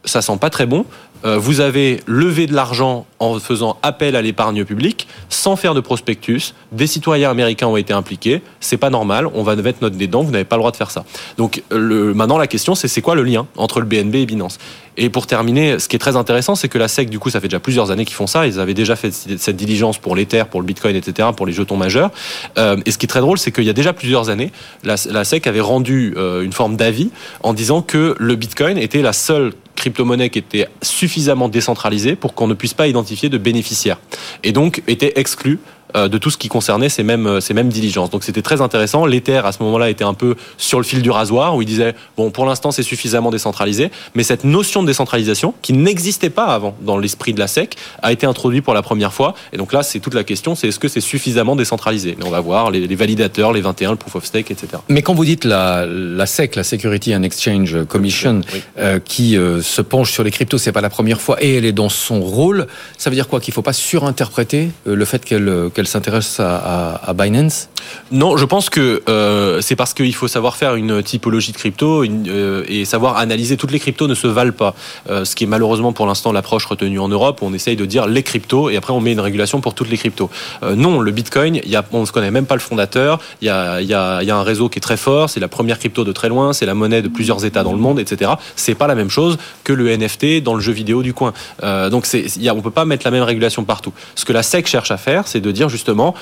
ça 0.05 0.23
sent 0.23 0.37
pas 0.41 0.49
très 0.49 0.67
bon. 0.67 0.85
Euh, 1.25 1.39
vous 1.39 1.61
avez 1.61 2.01
levé 2.07 2.47
de 2.47 2.55
l'argent 2.55 3.07
en 3.19 3.39
faisant 3.39 3.79
appel 3.83 4.17
à 4.17 4.23
l'épargne 4.23 4.65
publique 4.65 5.07
sans 5.29 5.57
faire 5.57 5.75
de 5.75 5.81
prospectus. 5.81 6.55
Des 6.73 6.87
citoyens 6.87 7.31
américains 7.31 7.67
ont 7.67 7.77
été 7.77 7.93
impliqués. 7.93 8.43
C'est 8.61 8.77
pas 8.77 8.91
normal. 8.91 9.29
On 9.35 9.43
va 9.43 9.57
mettre 9.57 9.79
notre 9.83 9.97
nez 9.97 10.09
Vous 10.11 10.31
n'avez 10.31 10.45
pas 10.45 10.57
le 10.57 10.61
droit 10.61 10.71
de 10.71 10.77
faire 10.77 10.91
ça. 10.91 11.05
Donc 11.37 11.63
le, 11.71 12.15
maintenant 12.15 12.39
la 12.39 12.47
question 12.47 12.75
c'est 12.75 12.89
c'est 12.89 13.03
quoi 13.03 13.15
le 13.15 13.23
lien 13.23 13.47
entre 13.57 13.81
le 13.81 13.87
BNB 13.87 14.15
et 14.17 14.27
Binance? 14.27 14.59
Et 14.97 15.09
pour 15.09 15.27
terminer, 15.27 15.79
ce 15.79 15.89
qui 15.89 15.97
est 15.97 16.01
très 16.01 16.17
intéressant, 16.17 16.55
c'est 16.55 16.69
que 16.69 16.77
la 16.77 16.89
SEC, 16.89 17.09
du 17.09 17.19
coup, 17.19 17.31
ça 17.31 17.41
fait 17.41 17.49
déjà 17.49 17.61
plusieurs 17.61 17.91
années 17.91 18.05
qu'ils 18.05 18.17
font 18.17 18.27
ça. 18.27 18.47
Ils 18.47 18.61
avaient 18.61 18.75
déjà 18.75 18.97
fait 18.97 19.11
cette 19.13 19.57
diligence 19.57 19.99
pour 19.99 20.15
l'Ether, 20.17 20.45
pour 20.51 20.61
le 20.61 20.67
Bitcoin, 20.67 20.95
etc., 20.97 21.29
pour 21.35 21.47
les 21.47 21.53
jetons 21.53 21.77
majeurs. 21.77 22.11
Euh, 22.59 22.77
et 22.85 22.91
ce 22.91 22.99
qui 22.99 23.07
est 23.07 23.09
très 23.09 23.21
drôle, 23.21 23.39
c'est 23.39 23.53
qu'il 23.53 23.65
y 23.65 23.71
a 23.71 23.73
déjà 23.73 23.93
plusieurs 23.93 24.29
années, 24.29 24.53
la, 24.85 24.97
SEC 24.97 25.47
avait 25.47 25.61
rendu 25.61 26.15
euh, 26.17 26.43
une 26.43 26.53
forme 26.53 26.77
d'avis 26.77 27.11
en 27.43 27.55
disant 27.55 27.83
que 27.83 28.15
le 28.19 28.35
Bitcoin 28.35 28.77
était 28.77 29.01
la 29.01 29.13
seule 29.13 29.53
crypto-monnaie 29.81 30.29
qui 30.31 30.39
était 30.39 30.69
suffisamment 30.83 31.49
décentralisée 31.49 32.15
pour 32.15 32.35
qu'on 32.35 32.47
ne 32.47 32.55
puisse 32.55 32.75
pas 32.75 32.87
identifier 32.87 33.29
de 33.29 33.39
bénéficiaires. 33.39 33.99
Et 34.45 34.53
donc 34.53 34.83
était 34.87 35.15
exclu 35.17 35.53
euh, 35.53 35.80
de 35.95 36.19
tout 36.19 36.31
ce 36.31 36.39
qui 36.39 36.49
concernait 36.49 36.89
ces 36.89 37.03
mêmes, 37.03 37.27
euh, 37.27 37.41
ces 37.41 37.55
mêmes 37.55 37.69
diligences. 37.69 38.11
Donc 38.11 38.25
c'était 38.25 38.43
très 38.43 38.61
intéressant. 38.61 39.07
L'Ether, 39.07 39.43
à 39.45 39.53
ce 39.53 39.63
moment-là, 39.63 39.91
était 39.91 40.05
un 40.05 40.15
peu 40.15 40.35
sur 40.57 40.79
le 40.79 40.85
fil 40.85 41.03
du 41.03 41.11
rasoir, 41.11 41.57
où 41.57 41.63
il 41.63 41.67
disait, 41.67 41.95
bon, 42.17 42.31
pour 42.31 42.47
l'instant, 42.47 42.71
c'est 42.71 42.83
suffisamment 42.83 43.31
décentralisé, 43.31 43.91
mais 44.15 44.23
cette 44.23 44.45
notion 44.45 44.83
de 44.83 44.87
décentralisation, 44.87 45.55
qui 45.63 45.73
n'existait 45.73 46.31
pas 46.31 46.47
avant 46.47 46.75
dans 46.83 46.99
l'esprit 46.99 47.33
de 47.33 47.39
la 47.39 47.47
SEC, 47.47 47.77
a 48.03 48.13
été 48.13 48.27
introduite 48.27 48.65
pour 48.65 48.75
la 48.75 48.83
première 48.83 49.13
fois. 49.13 49.35
Et 49.53 49.57
donc 49.57 49.73
là, 49.73 49.83
c'est 49.83 50.01
toute 50.01 50.15
la 50.15 50.25
question, 50.25 50.55
c'est 50.55 50.69
est-ce 50.69 50.79
que 50.79 50.89
c'est 50.89 51.01
suffisamment 51.01 51.57
décentralisé? 51.57 52.17
Mais 52.19 52.25
on 52.25 52.31
va 52.31 52.41
voir 52.41 52.71
les, 52.71 52.87
les, 52.87 52.95
validateurs, 52.97 53.53
les 53.53 53.61
21, 53.61 53.93
le 53.93 53.97
proof 53.97 54.17
of 54.17 54.25
stake, 54.25 54.51
etc. 54.51 54.69
Mais 54.89 55.03
quand 55.03 55.15
vous 55.15 55.25
dites 55.25 55.45
la, 55.45 55.87
la 55.87 56.27
SEC, 56.27 56.57
la 56.57 56.65
Security 56.65 57.15
and 57.15 57.23
Exchange 57.23 57.85
Commission, 57.87 58.41
oui. 58.53 58.63
euh, 58.79 58.99
qui 59.05 59.37
euh, 59.37 59.63
se 59.63 59.83
penche 59.83 60.13
sur 60.13 60.25
les 60.25 60.31
cryptos, 60.31 60.59
c'est 60.59 60.73
pas 60.73 60.81
la 60.81 60.91
première 60.91 61.21
fois, 61.21 61.43
et 61.43 61.57
elle 61.57 61.65
est 61.65 61.73
dans 61.73 61.89
son 61.89 62.21
rôle, 62.21 62.67
ça 62.99 63.11
veut 63.11 63.17
dire 63.17 63.29
quoi? 63.29 63.41
Qu'il 63.41 63.55
faut 63.55 63.63
pas 63.63 63.73
surinterpréter 63.73 64.71
euh, 64.87 64.95
le 64.95 65.05
fait 65.05 65.25
qu'elle 65.25 65.80
qu'elle 65.81 65.89
s'intéresse 65.89 66.41
à, 66.41 67.15
Binance 67.15 67.71
Non, 68.13 68.37
je 68.37 68.45
pense 68.45 68.69
que 68.69 69.03
euh, 69.09 69.63
c'est 69.63 69.77
parce 69.77 69.95
qu'il 69.95 70.15
faut 70.15 70.29
savoir 70.29 70.57
faire 70.57 70.75
une 70.75 71.03
typologie 71.03 71.53
de 71.53 71.57
crypto 71.57 72.05
euh, 72.05 72.65
et 72.69 72.85
savoir 72.85 73.17
analyser. 73.17 73.57
Toutes 73.57 73.71
les 73.71 73.79
cryptos 73.79 74.07
ne 74.07 74.15
se 74.15 74.27
valent 74.27 74.53
pas. 74.53 74.75
Euh, 75.09 75.25
ce 75.25 75.35
qui 75.35 75.45
est 75.45 75.47
malheureusement 75.47 75.95
pour 75.95 76.07
l'instant 76.07 76.33
l'approche 76.33 76.67
retenue 76.67 77.01
en 77.01 77.09
Europe. 77.09 77.39
On 77.41 77.55
essaye 77.55 77.77
de 77.77 77.87
dire 77.87 78.07
les 78.07 78.23
cryptos 78.23 78.69
et 78.69 78.77
après 78.77 78.93
on 78.93 79.01
met 79.01 79.13
une 79.13 79.21
régulation 79.21 79.63
pour 79.63 79.73
toutes 79.73 79.89
les 79.89 79.97
cryptos. 79.97 80.29
Non, 80.63 81.01
le 81.01 81.11
Bitcoin, 81.13 81.63
on 81.93 82.01
ne 82.03 82.07
connaît 82.07 82.31
même 82.31 82.47
pas 82.47 82.57
le 82.57 82.61
fondateur. 82.61 83.19
Il 83.41 83.47
y 83.47 83.49
a, 83.49 84.37
un 84.37 84.43
réseau 84.43 84.69
qui 84.69 84.79
est 84.79 84.83
très 84.83 84.99
fort. 84.99 85.31
C'est 85.31 85.41
la 85.41 85.49
première 85.49 85.79
crypto 85.79 86.05
de 86.05 86.13
très 86.13 86.29
loin. 86.29 86.53
C'est 86.53 86.67
la 86.67 86.75
monnaie 86.75 87.01
de 87.01 87.09
plusieurs 87.09 87.47
États 87.47 87.63
dans 87.63 87.73
le 87.73 87.79
monde, 87.79 87.99
etc. 87.99 88.33
C'est 88.55 88.75
pas 88.75 88.87
la 88.87 88.95
même 88.95 89.09
chose 89.09 89.39
que 89.65 89.73
le 89.73 89.97
NFT 89.97 90.43
dans 90.43 90.55
le 90.55 90.61
jeu 90.61 90.73
vidéo 90.73 91.03
du 91.03 91.15
coin. 91.15 91.33
Donc 91.63 92.07
y 92.13 92.51
on 92.51 92.61
peut 92.61 92.71
pas 92.71 92.85
mettre 92.85 93.07
la 93.07 93.11
même 93.11 93.23
régulation 93.23 93.65
partout. 93.65 93.95
Ce 94.15 94.27
que 94.27 94.35
la 94.35 94.43
SEC 94.43 94.67
cherche 94.67 94.91
à 94.91 94.99
faire, 94.99 95.27
c'est 95.27 95.41
de 95.41 95.51
dire 95.51 95.70
justement, 95.71 96.15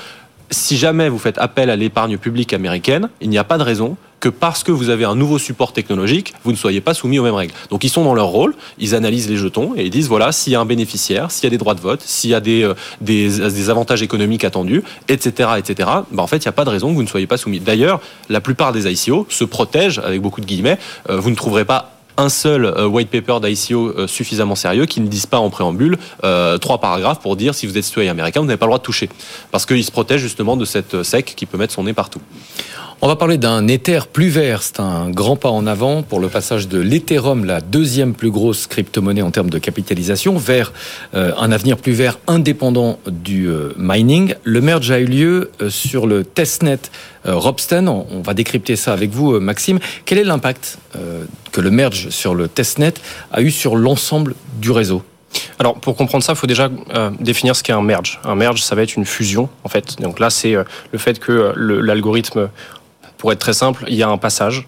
si 0.51 0.77
jamais 0.77 1.09
vous 1.09 1.19
faites 1.19 1.37
appel 1.37 1.69
à 1.69 1.75
l'épargne 1.75 2.17
publique 2.17 2.53
américaine, 2.53 3.09
il 3.21 3.29
n'y 3.29 3.37
a 3.37 3.43
pas 3.43 3.57
de 3.57 3.63
raison 3.63 3.97
que 4.19 4.29
parce 4.29 4.63
que 4.63 4.71
vous 4.71 4.89
avez 4.89 5.05
un 5.05 5.15
nouveau 5.15 5.37
support 5.37 5.71
technologique, 5.71 6.33
vous 6.43 6.51
ne 6.51 6.57
soyez 6.57 6.81
pas 6.81 6.93
soumis 6.93 7.19
aux 7.19 7.23
mêmes 7.23 7.35
règles. 7.35 7.53
Donc 7.69 7.83
ils 7.83 7.89
sont 7.89 8.03
dans 8.03 8.13
leur 8.13 8.27
rôle, 8.27 8.53
ils 8.77 8.95
analysent 8.95 9.29
les 9.29 9.37
jetons 9.37 9.73
et 9.77 9.85
ils 9.85 9.89
disent 9.89 10.09
voilà, 10.09 10.31
s'il 10.31 10.53
y 10.53 10.55
a 10.55 10.59
un 10.59 10.65
bénéficiaire, 10.65 11.31
s'il 11.31 11.45
y 11.45 11.47
a 11.47 11.49
des 11.51 11.57
droits 11.57 11.75
de 11.75 11.79
vote, 11.79 12.01
s'il 12.03 12.31
y 12.31 12.33
a 12.33 12.41
des, 12.41 12.63
euh, 12.63 12.73
des, 13.01 13.69
avantages 13.69 14.01
économiques 14.01 14.43
attendus, 14.43 14.83
etc., 15.07 15.51
etc., 15.57 15.89
bah 16.11 16.23
en 16.23 16.27
fait, 16.27 16.37
il 16.37 16.47
n'y 16.47 16.49
a 16.49 16.53
pas 16.53 16.65
de 16.65 16.69
raison 16.69 16.89
que 16.89 16.95
vous 16.95 17.03
ne 17.03 17.07
soyez 17.07 17.27
pas 17.27 17.37
soumis. 17.37 17.59
D'ailleurs, 17.59 18.01
la 18.29 18.41
plupart 18.41 18.73
des 18.73 18.91
ICO 18.91 19.25
se 19.29 19.43
protègent, 19.43 19.99
avec 19.99 20.21
beaucoup 20.21 20.41
de 20.41 20.45
guillemets, 20.45 20.79
euh, 21.09 21.19
vous 21.19 21.29
ne 21.29 21.35
trouverez 21.35 21.65
pas 21.65 21.98
un 22.19 22.29
seul 22.29 22.65
euh, 22.65 22.85
white 22.85 23.09
paper 23.09 23.39
d'ICO 23.41 23.87
euh, 23.87 24.07
suffisamment 24.07 24.55
sérieux 24.55 24.85
qui 24.85 24.99
ne 24.99 25.07
dise 25.07 25.25
pas 25.25 25.39
en 25.39 25.49
préambule 25.49 25.97
euh, 26.25 26.57
trois 26.57 26.79
paragraphes 26.79 27.21
pour 27.21 27.37
dire 27.37 27.55
si 27.55 27.65
vous 27.65 27.77
êtes 27.77 27.83
citoyen 27.85 28.11
américain, 28.11 28.41
vous 28.41 28.45
n'avez 28.45 28.57
pas 28.57 28.65
le 28.65 28.71
droit 28.71 28.77
de 28.77 28.83
toucher. 28.83 29.09
Parce 29.51 29.65
qu'il 29.65 29.83
se 29.83 29.91
protège 29.91 30.21
justement 30.21 30.57
de 30.57 30.65
cette 30.65 31.01
SEC 31.01 31.33
qui 31.35 31.45
peut 31.45 31.57
mettre 31.57 31.73
son 31.73 31.83
nez 31.83 31.93
partout. 31.93 32.19
On 33.01 33.07
va 33.07 33.15
parler 33.15 33.37
d'un 33.37 33.65
Ether 33.69 34.01
plus 34.11 34.27
vert. 34.27 34.61
C'est 34.61 34.81
un 34.81 35.09
grand 35.09 35.37
pas 35.37 35.47
en 35.47 35.65
avant 35.67 36.03
pour 36.03 36.19
le 36.19 36.27
passage 36.27 36.67
de 36.67 36.79
l'Ethereum, 36.79 37.45
la 37.45 37.61
deuxième 37.61 38.13
plus 38.13 38.29
grosse 38.29 38.67
crypto-monnaie 38.67 39.21
en 39.21 39.31
termes 39.31 39.49
de 39.49 39.57
capitalisation, 39.57 40.35
vers 40.37 40.73
euh, 41.13 41.31
un 41.37 41.53
avenir 41.53 41.77
plus 41.77 41.93
vert 41.93 42.19
indépendant 42.27 42.99
du 43.07 43.47
euh, 43.47 43.71
mining. 43.77 44.33
Le 44.43 44.59
merge 44.59 44.91
a 44.91 44.99
eu 44.99 45.05
lieu 45.05 45.51
euh, 45.61 45.69
sur 45.69 46.07
le 46.07 46.25
testnet 46.25 46.79
Robsten. 47.23 47.87
On 47.87 48.21
va 48.21 48.33
décrypter 48.33 48.75
ça 48.75 48.91
avec 48.91 49.11
vous, 49.11 49.39
Maxime. 49.39 49.79
Quel 50.05 50.17
est 50.17 50.23
l'impact 50.23 50.77
que 51.51 51.59
le 51.59 51.69
merge 51.69 52.09
sur 52.09 52.33
le 52.33 52.47
testnet 52.47 52.93
a 53.31 53.41
eu 53.41 53.51
sur 53.51 53.75
l'ensemble 53.75 54.35
du 54.61 54.71
réseau? 54.71 55.03
Alors 55.59 55.75
pour 55.75 55.97
comprendre 55.97 56.23
ça, 56.23 56.31
il 56.31 56.37
faut 56.37 56.47
déjà 56.47 56.69
définir 57.19 57.57
ce 57.57 57.61
qu'est 57.61 57.73
un 57.73 57.81
merge. 57.81 58.21
Un 58.23 58.35
merge, 58.35 58.63
ça 58.63 58.73
va 58.73 58.83
être 58.83 58.95
une 58.95 59.03
fusion 59.03 59.49
en 59.65 59.69
fait. 59.69 59.97
Donc 59.99 60.21
là, 60.21 60.29
c'est 60.29 60.53
le 60.53 60.97
fait 60.97 61.19
que 61.19 61.53
l'algorithme, 61.57 62.49
pour 63.19 63.31
être 63.31 63.39
très 63.39 63.53
simple, 63.53 63.83
il 63.87 63.95
y 63.95 64.01
a 64.01 64.09
un 64.09 64.17
passage 64.17 64.67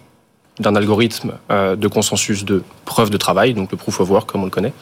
d'un 0.60 0.76
algorithme 0.76 1.32
euh, 1.50 1.76
de 1.76 1.88
consensus 1.88 2.44
de 2.44 2.62
preuve 2.84 3.08
de 3.08 3.16
travail, 3.16 3.54
donc 3.54 3.72
le 3.72 3.78
proof 3.78 4.00
of 4.00 4.10
work 4.10 4.30
comme 4.30 4.42
on 4.42 4.44
le 4.44 4.50
connaît, 4.50 4.74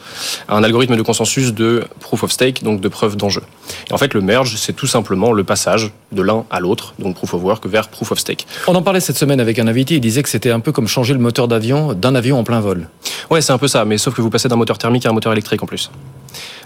à 0.49 0.57
un 0.57 0.63
algorithme 0.63 0.97
de 0.97 1.01
consensus 1.01 1.53
de 1.53 1.85
proof 2.01 2.23
of 2.23 2.31
stake, 2.31 2.61
donc 2.61 2.81
de 2.81 2.89
preuve 2.89 3.15
d'enjeu. 3.15 3.41
Et 3.89 3.93
en 3.93 3.97
fait, 3.97 4.13
le 4.13 4.19
merge, 4.19 4.57
c'est 4.57 4.73
tout 4.73 4.87
simplement 4.87 5.31
le 5.31 5.45
passage 5.45 5.91
de 6.11 6.21
l'un 6.21 6.43
à 6.49 6.59
l'autre, 6.59 6.93
donc 6.99 7.15
proof 7.15 7.33
of 7.33 7.41
work 7.41 7.65
vers 7.65 7.87
proof 7.87 8.11
of 8.11 8.19
stake. 8.19 8.45
On 8.67 8.75
en 8.75 8.81
parlait 8.81 8.99
cette 8.99 9.17
semaine 9.17 9.39
avec 9.39 9.59
un 9.59 9.67
invité, 9.67 9.95
il 9.95 10.01
disait 10.01 10.23
que 10.23 10.29
c'était 10.29 10.51
un 10.51 10.59
peu 10.59 10.73
comme 10.73 10.89
changer 10.89 11.13
le 11.13 11.19
moteur 11.19 11.47
d'avion 11.47 11.93
d'un 11.93 12.15
avion 12.15 12.37
en 12.37 12.43
plein 12.43 12.59
vol. 12.59 12.89
Ouais, 13.31 13.39
c'est 13.41 13.53
un 13.53 13.57
peu 13.57 13.69
ça, 13.69 13.85
mais 13.85 13.97
sauf 13.97 14.13
que 14.13 14.21
vous 14.21 14.29
passez 14.29 14.49
d'un 14.49 14.57
moteur 14.57 14.77
thermique 14.77 15.05
à 15.05 15.09
un 15.09 15.13
moteur 15.13 15.31
électrique 15.31 15.63
en 15.63 15.65
plus. 15.65 15.89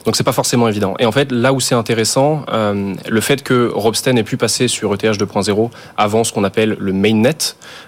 Donc 0.03 0.15
c'est 0.15 0.23
pas 0.23 0.31
forcément 0.31 0.67
évident. 0.67 0.95
Et 0.97 1.05
en 1.05 1.11
fait, 1.11 1.31
là 1.31 1.53
où 1.53 1.59
c'est 1.59 1.75
intéressant, 1.75 2.43
euh, 2.51 2.95
le 3.07 3.21
fait 3.21 3.43
que 3.43 3.71
Robsten 3.71 4.17
ait 4.17 4.23
pu 4.23 4.35
passer 4.35 4.67
sur 4.67 4.91
ETH 4.91 5.03
2.0 5.03 5.69
avant 5.95 6.23
ce 6.23 6.33
qu'on 6.33 6.43
appelle 6.43 6.75
le 6.79 6.91
mainnet, 6.91 7.37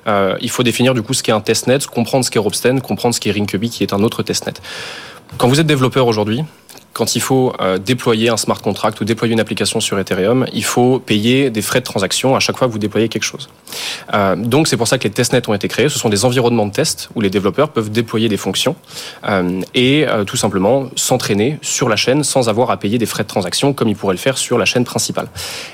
euh, 0.05 0.35
il 0.41 0.51
faut 0.51 0.61
définir 0.61 0.93
du 0.93 1.01
coup 1.01 1.15
ce 1.15 1.23
qu'est 1.23 1.31
un 1.31 1.41
testnet, 1.41 1.79
comprendre 1.91 2.23
ce 2.23 2.29
qu'est 2.29 2.37
Robsten, 2.37 2.79
comprendre 2.79 3.15
ce 3.15 3.19
qu'est 3.19 3.31
Ringkubit 3.31 3.71
qui 3.71 3.81
est 3.81 3.93
un 3.93 4.03
autre 4.03 4.21
testnet. 4.21 4.53
Quand 5.37 5.47
vous 5.47 5.59
êtes 5.59 5.67
développeur 5.67 6.05
aujourd'hui, 6.05 6.43
quand 6.97 7.15
il 7.15 7.21
faut 7.21 7.53
euh, 7.61 7.77
déployer 7.77 8.29
un 8.29 8.37
smart 8.37 8.59
contract 8.59 8.99
ou 8.99 9.05
déployer 9.05 9.31
une 9.31 9.39
application 9.39 9.79
sur 9.79 9.99
Ethereum, 9.99 10.47
il 10.51 10.63
faut 10.63 10.97
payer 10.97 11.51
des 11.51 11.61
frais 11.61 11.79
de 11.79 11.85
transaction 11.85 12.35
à 12.35 12.39
chaque 12.39 12.57
fois 12.57 12.67
que 12.67 12.73
vous 12.73 12.79
déployez 12.79 13.07
quelque 13.07 13.23
chose. 13.23 13.49
Euh, 14.15 14.35
donc 14.35 14.67
c'est 14.67 14.77
pour 14.77 14.87
ça 14.87 14.97
que 14.97 15.03
les 15.03 15.11
testnets 15.11 15.47
ont 15.47 15.53
été 15.53 15.67
créés. 15.67 15.89
Ce 15.89 15.99
sont 15.99 16.09
des 16.09 16.25
environnements 16.25 16.65
de 16.65 16.71
test 16.71 17.09
où 17.13 17.21
les 17.21 17.29
développeurs 17.29 17.69
peuvent 17.69 17.91
déployer 17.91 18.29
des 18.29 18.37
fonctions 18.37 18.75
euh, 19.29 19.61
et 19.75 20.07
tout 20.25 20.37
simplement 20.37 20.89
s'entraîner 20.95 21.59
sur 21.61 21.87
la 21.87 21.97
chaîne 21.97 22.23
sans 22.23 22.49
avoir 22.49 22.71
à 22.71 22.77
payer 22.77 22.97
des 22.97 23.05
frais 23.05 23.21
de 23.21 23.27
transaction 23.27 23.73
comme 23.73 23.89
ils 23.89 23.95
pourraient 23.95 24.15
le 24.15 24.19
faire 24.19 24.39
sur 24.39 24.57
la 24.57 24.65
chaîne 24.65 24.83
principale. 24.83 25.27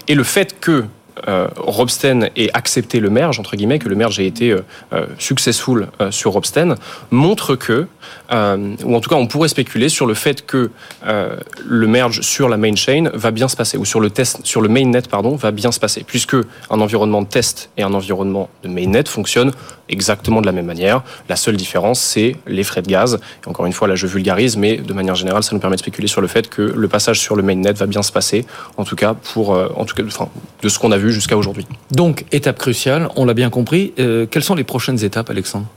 Et 0.09 0.15
le 0.15 0.25
fait 0.25 0.59
que 0.59 0.83
euh, 1.27 1.47
Robsten 1.57 2.29
ait 2.35 2.49
accepté 2.53 2.99
le 2.99 3.09
merge, 3.09 3.39
entre 3.39 3.55
guillemets, 3.55 3.79
que 3.79 3.89
le 3.89 3.95
merge 3.95 4.19
ait 4.19 4.25
été 4.25 4.51
euh, 4.51 4.61
euh, 4.93 5.05
successful 5.17 5.87
sur 6.11 6.31
Robsten, 6.33 6.75
montre 7.11 7.55
que, 7.55 7.87
ou 8.31 8.95
en 8.95 8.99
tout 8.99 9.09
cas 9.09 9.15
on 9.15 9.27
pourrait 9.27 9.47
spéculer 9.47 9.89
sur 9.89 10.05
le 10.05 10.13
fait 10.13 10.45
que 10.45 10.71
le 11.05 11.87
merge 11.87 12.21
sur 12.21 12.49
la 12.49 12.57
main 12.57 12.75
chain 12.75 13.09
va 13.13 13.31
bien 13.31 13.47
se 13.47 13.55
passer, 13.55 13.77
ou 13.77 13.85
sur 13.85 13.99
le 13.99 14.09
test, 14.09 14.39
sur 14.43 14.61
le 14.61 14.69
mainnet, 14.69 15.01
pardon, 15.03 15.35
va 15.35 15.51
bien 15.51 15.71
se 15.71 15.79
passer, 15.79 16.03
puisque 16.05 16.35
un 16.69 16.81
environnement 16.81 17.21
de 17.21 17.27
test 17.27 17.69
et 17.77 17.83
un 17.83 17.93
environnement 17.93 18.49
de 18.63 18.69
mainnet 18.69 19.03
fonctionnent 19.05 19.51
exactement 19.89 20.41
de 20.41 20.45
la 20.45 20.51
même 20.51 20.65
manière. 20.65 21.03
La 21.29 21.35
seule 21.35 21.57
différence, 21.57 21.99
c'est 21.99 22.35
les 22.47 22.63
frais 22.63 22.81
de 22.81 22.87
gaz. 22.87 23.19
Et 23.45 23.49
encore 23.49 23.65
une 23.65 23.73
fois, 23.73 23.87
là 23.87 23.95
je 23.95 24.07
vulgarise, 24.07 24.57
mais 24.57 24.77
de 24.77 24.93
manière 24.93 25.15
générale, 25.15 25.43
ça 25.43 25.53
nous 25.53 25.59
permet 25.59 25.75
de 25.75 25.81
spéculer 25.81 26.07
sur 26.07 26.21
le 26.21 26.27
fait 26.27 26.49
que 26.49 26.61
le 26.61 26.87
passage 26.87 27.19
sur 27.19 27.35
le 27.35 27.43
mainnet 27.43 27.73
va 27.73 27.85
bien 27.85 28.01
se 28.01 28.11
passer, 28.11 28.45
en 28.77 28.83
tout 28.83 28.95
cas 28.95 29.13
pour, 29.13 29.49
en 29.51 29.85
tout 29.85 29.95
cas, 29.95 30.03
enfin, 30.05 30.29
de 30.61 30.69
ce 30.69 30.79
qu'on 30.79 30.91
a 30.91 30.97
vu 30.97 31.12
jusqu'à 31.13 31.37
aujourd'hui. 31.37 31.65
Donc, 31.91 32.25
étape 32.31 32.57
cruciale, 32.57 33.09
on 33.15 33.25
l'a 33.25 33.33
bien 33.33 33.49
compris. 33.49 33.93
Euh, 33.99 34.25
quelles 34.29 34.43
sont 34.43 34.55
les 34.55 34.63
prochaines 34.63 35.03
étapes, 35.03 35.29
Alexandre? 35.29 35.67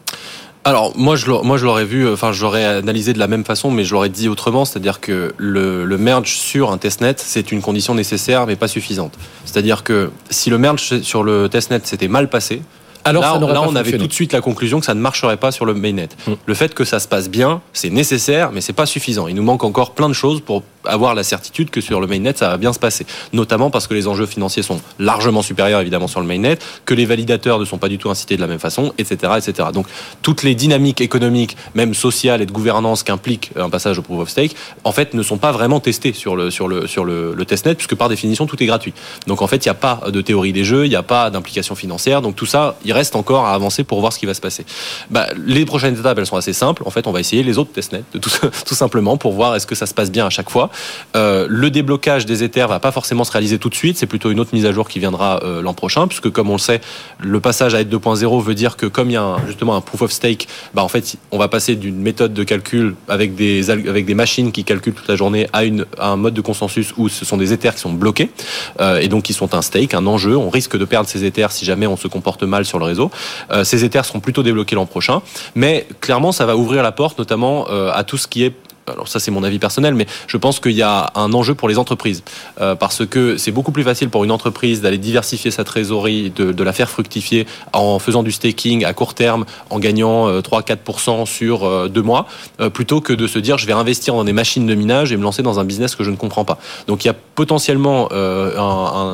Alors 0.64 0.98
moi 0.98 1.14
je 1.14 1.30
moi 1.30 1.58
je 1.58 1.64
l'aurais 1.64 1.84
vu, 1.84 2.08
enfin 2.08 2.32
je 2.32 2.42
l'aurais 2.42 2.64
analysé 2.64 3.12
de 3.12 3.20
la 3.20 3.28
même 3.28 3.44
façon, 3.44 3.70
mais 3.70 3.84
je 3.84 3.92
l'aurais 3.92 4.08
dit 4.08 4.28
autrement, 4.28 4.64
c'est-à-dire 4.64 4.98
que 4.98 5.32
le, 5.36 5.84
le, 5.84 5.96
merge 5.96 6.38
sur 6.38 6.72
un 6.72 6.76
testnet 6.76 7.14
c'est 7.18 7.52
une 7.52 7.62
condition 7.62 7.94
nécessaire 7.94 8.48
mais 8.48 8.56
pas 8.56 8.66
suffisante. 8.66 9.12
C'est-à-dire 9.44 9.84
que 9.84 10.10
si 10.28 10.50
le 10.50 10.58
merge 10.58 11.02
sur 11.02 11.22
le 11.22 11.48
testnet 11.48 11.82
s'était 11.84 12.08
mal 12.08 12.28
passé, 12.28 12.62
alors 13.06 13.40
là, 13.40 13.62
on 13.62 13.76
avait 13.76 13.96
tout 13.96 14.06
de 14.06 14.12
suite 14.12 14.32
la 14.32 14.40
conclusion 14.40 14.80
que 14.80 14.86
ça 14.86 14.94
ne 14.94 15.00
marcherait 15.00 15.36
pas 15.36 15.52
sur 15.52 15.64
le 15.64 15.74
mainnet. 15.74 16.08
Mm. 16.26 16.32
Le 16.44 16.54
fait 16.54 16.74
que 16.74 16.84
ça 16.84 17.00
se 17.00 17.08
passe 17.08 17.28
bien, 17.28 17.60
c'est 17.72 17.90
nécessaire, 17.90 18.50
mais 18.52 18.60
c'est 18.60 18.72
pas 18.72 18.86
suffisant. 18.86 19.28
Il 19.28 19.34
nous 19.34 19.42
manque 19.42 19.64
encore 19.64 19.92
plein 19.92 20.08
de 20.08 20.14
choses 20.14 20.40
pour 20.40 20.62
avoir 20.86 21.14
la 21.14 21.22
certitude 21.22 21.70
que 21.70 21.80
sur 21.80 22.00
le 22.00 22.06
mainnet, 22.06 22.32
ça 22.34 22.48
va 22.48 22.56
bien 22.56 22.72
se 22.72 22.78
passer. 22.78 23.06
Notamment 23.32 23.70
parce 23.70 23.86
que 23.86 23.94
les 23.94 24.08
enjeux 24.08 24.26
financiers 24.26 24.62
sont 24.62 24.80
largement 24.98 25.42
supérieurs, 25.42 25.80
évidemment, 25.80 26.08
sur 26.08 26.20
le 26.20 26.26
mainnet, 26.26 26.58
que 26.84 26.94
les 26.94 27.04
validateurs 27.04 27.58
ne 27.58 27.64
sont 27.64 27.78
pas 27.78 27.88
du 27.88 27.98
tout 27.98 28.10
incités 28.10 28.36
de 28.36 28.40
la 28.40 28.46
même 28.46 28.58
façon, 28.58 28.92
etc., 28.98 29.32
etc. 29.36 29.68
Donc, 29.72 29.86
toutes 30.22 30.42
les 30.42 30.54
dynamiques 30.54 31.00
économiques, 31.00 31.56
même 31.74 31.94
sociales 31.94 32.42
et 32.42 32.46
de 32.46 32.52
gouvernance 32.52 33.02
qu'implique 33.02 33.50
un 33.56 33.70
passage 33.70 33.98
au 33.98 34.02
proof 34.02 34.20
of 34.20 34.28
stake, 34.28 34.54
en 34.84 34.92
fait, 34.92 35.14
ne 35.14 35.22
sont 35.22 35.38
pas 35.38 35.52
vraiment 35.52 35.80
testées 35.80 36.12
sur 36.12 36.36
le, 36.36 36.50
sur 36.50 36.68
le, 36.68 36.86
sur 36.86 37.04
le, 37.04 37.34
le 37.34 37.44
testnet, 37.44 37.74
puisque 37.74 37.94
par 37.94 38.08
définition, 38.08 38.46
tout 38.46 38.62
est 38.62 38.66
gratuit. 38.66 38.94
Donc, 39.26 39.42
en 39.42 39.46
fait, 39.46 39.64
il 39.64 39.68
n'y 39.68 39.72
a 39.72 39.74
pas 39.74 40.00
de 40.06 40.20
théorie 40.20 40.52
des 40.52 40.64
jeux, 40.64 40.86
il 40.86 40.90
n'y 40.90 40.96
a 40.96 41.02
pas 41.02 41.30
d'implication 41.30 41.74
financière. 41.74 42.22
Donc, 42.22 42.36
tout 42.36 42.46
ça, 42.46 42.76
il 42.84 42.92
reste 42.96 43.16
encore 43.16 43.46
à 43.46 43.54
avancer 43.54 43.84
pour 43.84 44.00
voir 44.00 44.12
ce 44.12 44.18
qui 44.18 44.26
va 44.26 44.34
se 44.34 44.40
passer. 44.40 44.64
Bah, 45.10 45.28
les 45.46 45.64
prochaines 45.64 45.98
étapes, 45.98 46.18
elles 46.18 46.26
sont 46.26 46.36
assez 46.36 46.52
simples. 46.52 46.82
En 46.86 46.90
fait, 46.90 47.06
on 47.06 47.12
va 47.12 47.20
essayer 47.20 47.42
les 47.42 47.58
autres 47.58 47.72
testnets, 47.72 48.02
tout, 48.12 48.30
tout 48.66 48.74
simplement, 48.74 49.16
pour 49.16 49.32
voir 49.32 49.54
est-ce 49.54 49.66
que 49.66 49.74
ça 49.74 49.86
se 49.86 49.94
passe 49.94 50.10
bien 50.10 50.26
à 50.26 50.30
chaque 50.30 50.50
fois. 50.50 50.70
Euh, 51.14 51.46
le 51.48 51.70
déblocage 51.70 52.26
des 52.26 52.42
Ethers 52.42 52.68
va 52.68 52.80
pas 52.80 52.92
forcément 52.92 53.24
se 53.24 53.32
réaliser 53.32 53.58
tout 53.58 53.68
de 53.68 53.74
suite. 53.74 53.96
C'est 53.98 54.06
plutôt 54.06 54.30
une 54.30 54.40
autre 54.40 54.50
mise 54.52 54.66
à 54.66 54.72
jour 54.72 54.88
qui 54.88 54.98
viendra 54.98 55.40
euh, 55.42 55.62
l'an 55.62 55.74
prochain, 55.74 56.08
puisque 56.08 56.30
comme 56.30 56.50
on 56.50 56.54
le 56.54 56.58
sait, 56.58 56.80
le 57.20 57.40
passage 57.40 57.74
à 57.74 57.80
ETH 57.80 57.92
2.0 57.92 58.42
veut 58.42 58.54
dire 58.54 58.76
que 58.76 58.86
comme 58.86 59.10
il 59.10 59.14
y 59.14 59.16
a 59.16 59.36
justement 59.46 59.76
un 59.76 59.80
proof 59.80 60.02
of 60.02 60.12
stake, 60.12 60.48
bah 60.74 60.82
en 60.82 60.88
fait, 60.88 61.16
on 61.30 61.38
va 61.38 61.48
passer 61.48 61.76
d'une 61.76 61.96
méthode 61.96 62.34
de 62.34 62.44
calcul 62.44 62.94
avec 63.08 63.34
des 63.34 63.70
avec 63.70 64.06
des 64.06 64.14
machines 64.14 64.52
qui 64.52 64.64
calculent 64.64 64.94
toute 64.94 65.08
la 65.08 65.16
journée 65.16 65.48
à 65.52 65.64
une 65.64 65.86
un 65.98 66.16
mode 66.16 66.34
de 66.34 66.40
consensus 66.40 66.92
où 66.96 67.08
ce 67.08 67.24
sont 67.24 67.36
des 67.36 67.52
Ethers 67.52 67.74
qui 67.74 67.80
sont 67.80 67.92
bloqués 67.92 68.30
euh, 68.80 68.98
et 68.98 69.08
donc 69.08 69.24
qui 69.24 69.32
sont 69.32 69.54
un 69.54 69.62
stake, 69.62 69.94
un 69.94 70.06
enjeu. 70.06 70.36
On 70.36 70.50
risque 70.50 70.76
de 70.76 70.84
perdre 70.84 71.08
ces 71.08 71.24
Ethers 71.24 71.52
si 71.52 71.64
jamais 71.64 71.86
on 71.86 71.96
se 71.96 72.08
comporte 72.08 72.42
mal 72.42 72.64
sur 72.64 72.78
le 72.78 72.85
réseau. 72.86 73.10
ces 73.64 73.84
Ethers 73.84 74.04
seront 74.04 74.20
plutôt 74.20 74.42
débloqués 74.42 74.74
l'an 74.74 74.86
prochain, 74.86 75.22
mais 75.54 75.86
clairement, 76.00 76.32
ça 76.32 76.46
va 76.46 76.56
ouvrir 76.56 76.82
la 76.82 76.92
porte 76.92 77.18
notamment 77.18 77.66
à 77.66 78.04
tout 78.04 78.16
ce 78.16 78.26
qui 78.26 78.44
est 78.44 78.54
alors 78.90 79.08
ça 79.08 79.20
c'est 79.20 79.30
mon 79.30 79.42
avis 79.42 79.58
personnel, 79.58 79.94
mais 79.94 80.06
je 80.26 80.36
pense 80.36 80.60
qu'il 80.60 80.72
y 80.72 80.82
a 80.82 81.10
un 81.14 81.32
enjeu 81.32 81.54
pour 81.54 81.68
les 81.68 81.78
entreprises 81.78 82.22
euh, 82.60 82.74
parce 82.74 83.06
que 83.06 83.36
c'est 83.36 83.52
beaucoup 83.52 83.72
plus 83.72 83.82
facile 83.82 84.10
pour 84.10 84.24
une 84.24 84.30
entreprise 84.30 84.80
d'aller 84.80 84.98
diversifier 84.98 85.50
sa 85.50 85.64
trésorerie, 85.64 86.30
de, 86.30 86.64
la 86.66 86.72
faire 86.72 86.90
fructifier 86.90 87.46
en 87.72 87.98
faisant 87.98 88.22
du 88.22 88.32
staking 88.32 88.84
à 88.84 88.92
court 88.92 89.14
terme, 89.14 89.44
en 89.70 89.78
gagnant 89.78 90.40
3-4% 90.40 91.22
euh, 91.22 91.26
sur 91.26 91.64
euh, 91.64 91.88
deux 91.88 92.02
mois, 92.02 92.26
plutôt 92.72 93.00
que 93.00 93.12
de 93.12 93.26
se 93.26 93.38
dire 93.38 93.58
je 93.58 93.66
vais 93.66 93.72
investir 93.72 94.14
dans 94.14 94.24
des 94.24 94.32
machines 94.32 94.66
de 94.66 94.74
minage 94.74 95.12
et 95.12 95.16
me 95.16 95.22
lancer 95.22 95.42
dans 95.42 95.60
un 95.60 95.64
business 95.64 95.94
que 95.94 96.02
je 96.02 96.10
ne 96.10 96.16
comprends 96.16 96.44
pas. 96.44 96.58
Donc 96.86 97.04
il 97.04 97.08
y 97.08 97.10
a 97.10 97.14
potentiellement 97.34 98.08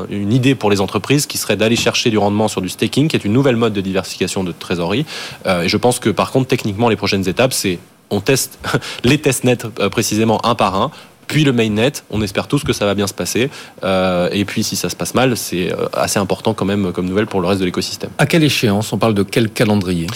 une 0.08 0.32
idée 0.32 0.54
pour 0.54 0.70
les 0.70 0.80
entreprises 0.80 1.26
qui 1.26 1.38
serait 1.38 1.56
d'aller 1.56 1.76
chercher 1.76 2.10
du 2.10 2.18
rendement 2.18 2.48
sur 2.48 2.60
du 2.60 2.68
staking, 2.68 3.08
qui 3.08 3.16
est 3.16 3.24
une 3.24 3.32
nouvelle 3.32 3.56
mode 3.56 3.72
de 3.72 3.80
diversification 3.80 4.44
de 4.44 4.52
trésorerie. 4.52 5.04
et 5.46 5.68
je 5.68 5.76
pense 5.76 5.98
que 5.98 6.10
par 6.10 6.30
contre 6.30 6.48
techniquement 6.48 6.88
les 6.88 6.96
prochaines 6.96 7.28
étapes 7.28 7.52
c'est 7.52 7.78
on 8.12 8.21
teste 8.21 8.59
les 9.04 9.19
testnets 9.19 9.59
euh, 9.81 9.88
précisément 9.88 10.45
un 10.47 10.54
par 10.54 10.81
un 10.81 10.90
puis 11.28 11.45
le 11.45 11.52
mainnet. 11.52 11.92
On 12.11 12.21
espère 12.21 12.47
tous 12.47 12.62
que 12.62 12.75
ça 12.75 12.85
va 12.85 12.95
bien 12.95 13.07
se 13.07 13.14
passer. 13.14 13.49
Euh, 13.85 14.28
et 14.33 14.45
puis, 14.45 14.62
si 14.62 14.76
ça 14.76 14.90
se 14.90 14.97
passe 14.97 15.14
mal, 15.14 15.35
c'est 15.37 15.73
euh, 15.73 15.87
assez 15.95 16.19
important 16.19 16.52
quand 16.52 16.66
même 16.66 16.92
comme 16.92 17.07
nouvelle 17.07 17.26
pour 17.26 17.40
le 17.40 17.49
reste 17.49 17.61
de 17.61 17.64
l'écosystème. 17.64 18.11
À 18.19 18.26
quelle 18.26 18.45
échéance? 18.45 18.92
On 18.92 18.99
parle 18.99 19.14
de 19.14 19.23
quel 19.23 19.49
calendrier? 19.49 20.09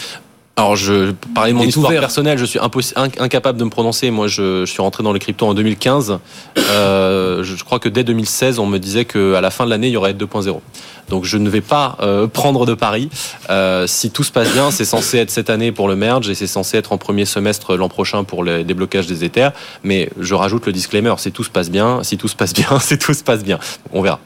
Alors, 0.58 0.74
je 0.74 1.10
de 1.10 1.52
mon 1.52 1.64
histoire 1.64 1.92
personnelle, 1.92 2.38
je 2.38 2.46
suis 2.46 2.58
incapable 2.96 3.58
de 3.58 3.64
me 3.64 3.68
prononcer. 3.68 4.10
Moi, 4.10 4.26
je, 4.26 4.64
suis 4.64 4.80
rentré 4.80 5.02
dans 5.02 5.12
les 5.12 5.18
cryptos 5.18 5.46
en 5.46 5.52
2015. 5.52 6.18
Euh, 6.56 7.44
je 7.44 7.62
crois 7.62 7.78
que 7.78 7.90
dès 7.90 8.04
2016, 8.04 8.58
on 8.58 8.64
me 8.64 8.78
disait 8.78 9.04
qu'à 9.04 9.42
la 9.42 9.50
fin 9.50 9.66
de 9.66 9.70
l'année, 9.70 9.88
il 9.88 9.92
y 9.92 9.98
aurait 9.98 10.14
2.0. 10.14 10.60
Donc, 11.10 11.24
je 11.24 11.36
ne 11.36 11.50
vais 11.50 11.60
pas 11.60 11.98
euh, 12.00 12.26
prendre 12.26 12.64
de 12.64 12.72
pari. 12.72 13.10
Euh, 13.50 13.86
si 13.86 14.10
tout 14.10 14.24
se 14.24 14.32
passe 14.32 14.50
bien, 14.54 14.70
c'est 14.70 14.86
censé 14.86 15.18
être 15.18 15.30
cette 15.30 15.50
année 15.50 15.72
pour 15.72 15.88
le 15.88 15.96
merge 15.96 16.30
et 16.30 16.34
c'est 16.34 16.46
censé 16.46 16.78
être 16.78 16.92
en 16.92 16.98
premier 16.98 17.26
semestre 17.26 17.76
l'an 17.76 17.90
prochain 17.90 18.24
pour 18.24 18.42
le 18.42 18.64
déblocage 18.64 19.06
des 19.06 19.24
Ethers. 19.24 19.52
Mais 19.82 20.08
je 20.18 20.34
rajoute 20.34 20.64
le 20.64 20.72
disclaimer, 20.72 21.14
si 21.18 21.32
tout 21.32 21.44
se 21.44 21.50
passe 21.50 21.70
bien, 21.70 22.02
si 22.02 22.16
tout 22.16 22.28
se 22.28 22.36
passe 22.36 22.54
bien, 22.54 22.78
si 22.80 22.96
tout 22.96 23.12
se 23.12 23.22
passe 23.22 23.44
bien. 23.44 23.58
On 23.92 24.00
verra. 24.00 24.20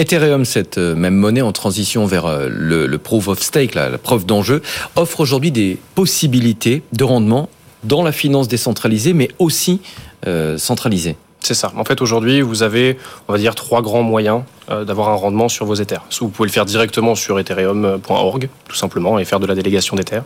Ethereum, 0.00 0.46
cette 0.46 0.78
euh, 0.78 0.94
même 0.94 1.14
monnaie 1.14 1.42
en 1.42 1.52
transition 1.52 2.06
vers 2.06 2.24
euh, 2.24 2.48
le, 2.48 2.96
proof 2.96 3.28
of 3.28 3.42
stake, 3.42 3.74
la, 3.74 3.98
preuve 3.98 4.24
d'enjeu, 4.24 4.62
offre 4.96 5.20
aujourd'hui 5.20 5.50
des 5.50 5.76
possibilités 5.94 6.82
de 6.94 7.04
rendement 7.04 7.50
dans 7.84 8.02
la 8.02 8.10
finance 8.10 8.48
décentralisée, 8.48 9.12
mais 9.12 9.28
aussi 9.38 9.82
euh, 10.26 10.56
centralisée. 10.56 11.16
C'est 11.40 11.52
ça. 11.52 11.70
En 11.76 11.84
fait, 11.84 12.00
aujourd'hui, 12.00 12.40
vous 12.40 12.62
avez, 12.62 12.96
on 13.28 13.32
va 13.32 13.38
dire, 13.38 13.54
trois 13.54 13.82
grands 13.82 14.02
moyens 14.02 14.42
d'avoir 14.70 15.08
un 15.08 15.14
rendement 15.14 15.48
sur 15.48 15.66
vos 15.66 15.74
Ethers. 15.74 16.02
Vous 16.20 16.28
pouvez 16.28 16.48
le 16.48 16.52
faire 16.52 16.64
directement 16.64 17.14
sur 17.14 17.38
ethereum.org, 17.38 18.48
tout 18.68 18.76
simplement, 18.76 19.18
et 19.18 19.24
faire 19.24 19.40
de 19.40 19.46
la 19.46 19.54
délégation 19.54 19.96
d'Ether. 19.96 20.20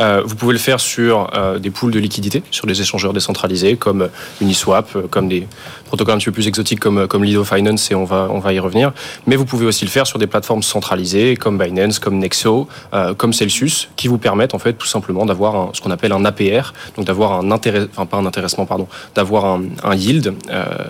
Euh, 0.00 0.22
vous 0.24 0.34
pouvez 0.34 0.52
le 0.52 0.58
faire 0.58 0.80
sur 0.80 1.30
euh, 1.34 1.58
des 1.58 1.70
pools 1.70 1.92
de 1.92 1.98
liquidités, 1.98 2.42
sur 2.50 2.66
des 2.66 2.80
échangeurs 2.80 3.12
décentralisés 3.12 3.76
comme 3.76 4.08
Uniswap, 4.40 5.08
comme 5.10 5.28
des 5.28 5.46
protocoles 5.86 6.14
un 6.14 6.18
petit 6.18 6.26
peu 6.26 6.32
plus 6.32 6.48
exotiques 6.48 6.80
comme, 6.80 7.06
comme 7.06 7.24
Lido 7.24 7.44
Finance, 7.44 7.90
et 7.90 7.94
on 7.94 8.04
va, 8.04 8.28
on 8.30 8.38
va 8.38 8.52
y 8.52 8.58
revenir. 8.58 8.92
Mais 9.26 9.36
vous 9.36 9.44
pouvez 9.44 9.66
aussi 9.66 9.84
le 9.84 9.90
faire 9.90 10.06
sur 10.06 10.18
des 10.18 10.26
plateformes 10.26 10.62
centralisées 10.62 11.36
comme 11.36 11.58
Binance, 11.58 11.98
comme 11.98 12.18
Nexo, 12.18 12.68
comme 13.16 13.32
Celsius, 13.32 13.88
qui 13.96 14.08
vous 14.08 14.18
permettent 14.18 14.54
en 14.54 14.58
fait 14.58 14.72
tout 14.74 14.86
simplement 14.86 15.26
d'avoir 15.26 15.70
ce 15.74 15.80
qu'on 15.80 15.90
appelle 15.90 16.12
un 16.12 16.24
APR, 16.24 16.72
donc 16.96 17.06
d'avoir 17.06 17.32
un 17.32 17.50
intérêt, 17.50 17.86
enfin 17.90 18.06
pas 18.06 18.16
un 18.16 18.26
intéressement, 18.26 18.66
pardon, 18.66 18.86
d'avoir 19.14 19.58
un, 19.84 19.94
yield, 19.94 20.34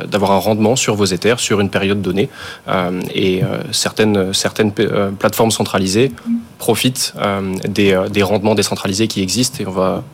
d'avoir 0.09 0.33
un 0.33 0.39
rendement 0.39 0.77
sur 0.77 0.95
vos 0.95 1.05
Ethers 1.05 1.41
sur 1.41 1.61
une 1.61 1.71
période 1.71 2.01
donnée. 2.01 2.29
Euh, 2.69 2.92
et 3.15 3.43
euh, 3.43 3.63
certaines, 3.73 4.33
certaines 4.33 4.73
euh, 4.81 5.11
plateformes 5.11 5.51
centralisées 5.51 6.13
profitent 6.59 7.15
des, 7.69 8.01
des 8.11 8.23
rendements 8.23 8.55
décentralisés 8.55 9.09
qui 9.09 9.21
existent 9.21 9.59
et 9.61 9.67
on 9.67 9.73
va 9.73 10.05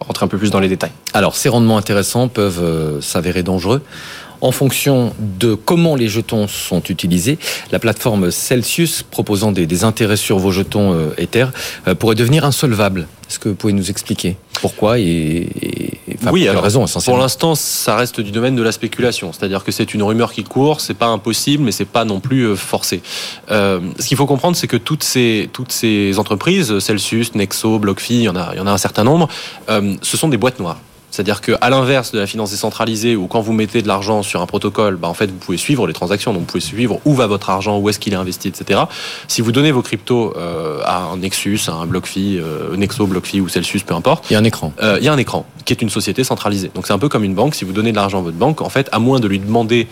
rentrer 0.00 0.24
un 0.24 0.28
peu 0.28 0.36
plus 0.36 0.50
dans 0.50 0.60
les 0.60 0.68
détails. 0.68 0.90
Alors, 1.14 1.36
ces 1.36 1.48
rendements 1.48 1.78
intéressants 1.78 2.28
peuvent 2.28 3.00
s'avérer 3.00 3.42
dangereux. 3.42 3.82
en 4.40 4.52
fonction 4.52 5.12
de 5.18 5.54
comment 5.54 5.96
les 5.96 6.08
jetons 6.08 6.48
sont 6.48 6.82
utilisés. 6.82 7.38
La 7.72 7.78
plateforme 7.78 8.30
Celsius, 8.30 9.02
proposant 9.02 9.52
des, 9.52 9.84
intérêts 9.84 10.16
sur 10.16 10.38
vos 10.38 10.50
jetons 10.50 10.92
euh, 10.94 11.14
Ether, 11.18 11.46
euh, 11.86 11.94
pourrait 11.94 12.14
devenir 12.14 12.44
insolvable. 12.44 13.06
Est-ce 13.28 13.38
que 13.38 13.48
vous 13.48 13.54
pouvez 13.54 13.72
nous 13.72 13.90
expliquer 13.90 14.36
pourquoi 14.60 14.98
et, 14.98 15.48
oui, 16.32 16.48
alors 16.48 16.62
raison 16.62 16.84
Pour 17.04 17.18
l'instant, 17.18 17.54
ça 17.54 17.96
reste 17.96 18.20
du 18.20 18.30
domaine 18.30 18.56
de 18.56 18.62
la 18.62 18.72
spéculation, 18.72 19.32
c'est-à-dire 19.32 19.64
que 19.64 19.72
c'est 19.72 19.94
une 19.94 20.02
rumeur 20.02 20.32
qui 20.32 20.44
court, 20.44 20.80
c'est 20.80 20.94
pas 20.94 21.06
impossible, 21.06 21.64
mais 21.64 21.72
c'est 21.72 21.84
pas 21.84 22.04
non 22.04 22.20
plus 22.20 22.42
euh, 22.42 22.56
forcé. 22.56 23.02
Euh, 23.50 23.80
ce 23.98 24.06
qu'il 24.06 24.16
faut 24.16 24.26
comprendre, 24.26 24.56
c'est 24.56 24.66
que 24.66 24.76
toutes 24.76 25.02
ces 25.02 25.48
toutes 25.52 25.72
ces 25.72 26.18
entreprises, 26.18 26.78
Celsius, 26.78 27.34
Nexo, 27.34 27.78
BlockFi, 27.78 28.14
il 28.14 28.22
y 28.22 28.28
en 28.28 28.36
a 28.36 28.50
il 28.52 28.58
y 28.58 28.60
en 28.60 28.66
a 28.66 28.72
un 28.72 28.78
certain 28.78 29.04
nombre, 29.04 29.28
euh, 29.68 29.94
ce 30.02 30.16
sont 30.16 30.28
des 30.28 30.36
boîtes 30.36 30.58
noires. 30.60 30.78
C'est-à-dire 31.10 31.40
qu'à 31.40 31.70
l'inverse 31.70 32.12
de 32.12 32.18
la 32.18 32.26
finance 32.26 32.50
décentralisée, 32.50 33.16
où 33.16 33.26
quand 33.26 33.40
vous 33.40 33.52
mettez 33.52 33.82
de 33.82 33.88
l'argent 33.88 34.22
sur 34.22 34.40
un 34.40 34.46
protocole, 34.46 34.96
bah 34.96 35.08
en 35.08 35.14
fait, 35.14 35.26
vous 35.26 35.36
pouvez 35.36 35.58
suivre 35.58 35.86
les 35.86 35.92
transactions, 35.92 36.32
donc 36.32 36.42
vous 36.42 36.46
pouvez 36.46 36.60
suivre 36.60 37.00
où 37.04 37.14
va 37.14 37.26
votre 37.26 37.50
argent, 37.50 37.78
où 37.78 37.88
est-ce 37.88 37.98
qu'il 37.98 38.12
est 38.12 38.16
investi, 38.16 38.48
etc. 38.48 38.80
Si 39.28 39.40
vous 39.40 39.52
donnez 39.52 39.72
vos 39.72 39.82
cryptos 39.82 40.34
euh, 40.36 40.80
à 40.84 41.02
un 41.02 41.16
Nexus, 41.18 41.60
à 41.68 41.72
un 41.72 41.86
BlockFi, 41.86 42.38
euh, 42.38 42.76
Nexo, 42.76 43.06
BlockFi 43.06 43.40
ou 43.40 43.48
Celsius, 43.48 43.82
peu 43.82 43.94
importe. 43.94 44.26
Il 44.30 44.34
y 44.34 44.36
a 44.36 44.38
un 44.38 44.44
écran. 44.44 44.72
Euh, 44.82 44.98
il 45.00 45.04
y 45.04 45.08
a 45.08 45.12
un 45.12 45.18
écran 45.18 45.46
qui 45.64 45.72
est 45.72 45.82
une 45.82 45.90
société 45.90 46.24
centralisée. 46.24 46.70
Donc 46.74 46.86
c'est 46.86 46.92
un 46.92 46.98
peu 46.98 47.08
comme 47.08 47.24
une 47.24 47.34
banque. 47.34 47.54
Si 47.54 47.64
vous 47.64 47.72
donnez 47.72 47.90
de 47.90 47.96
l'argent 47.96 48.18
à 48.18 48.22
votre 48.22 48.36
banque, 48.36 48.62
en 48.62 48.70
fait, 48.70 48.88
à 48.92 48.98
moins 48.98 49.20
de 49.20 49.28
lui 49.28 49.38
demander 49.38 49.88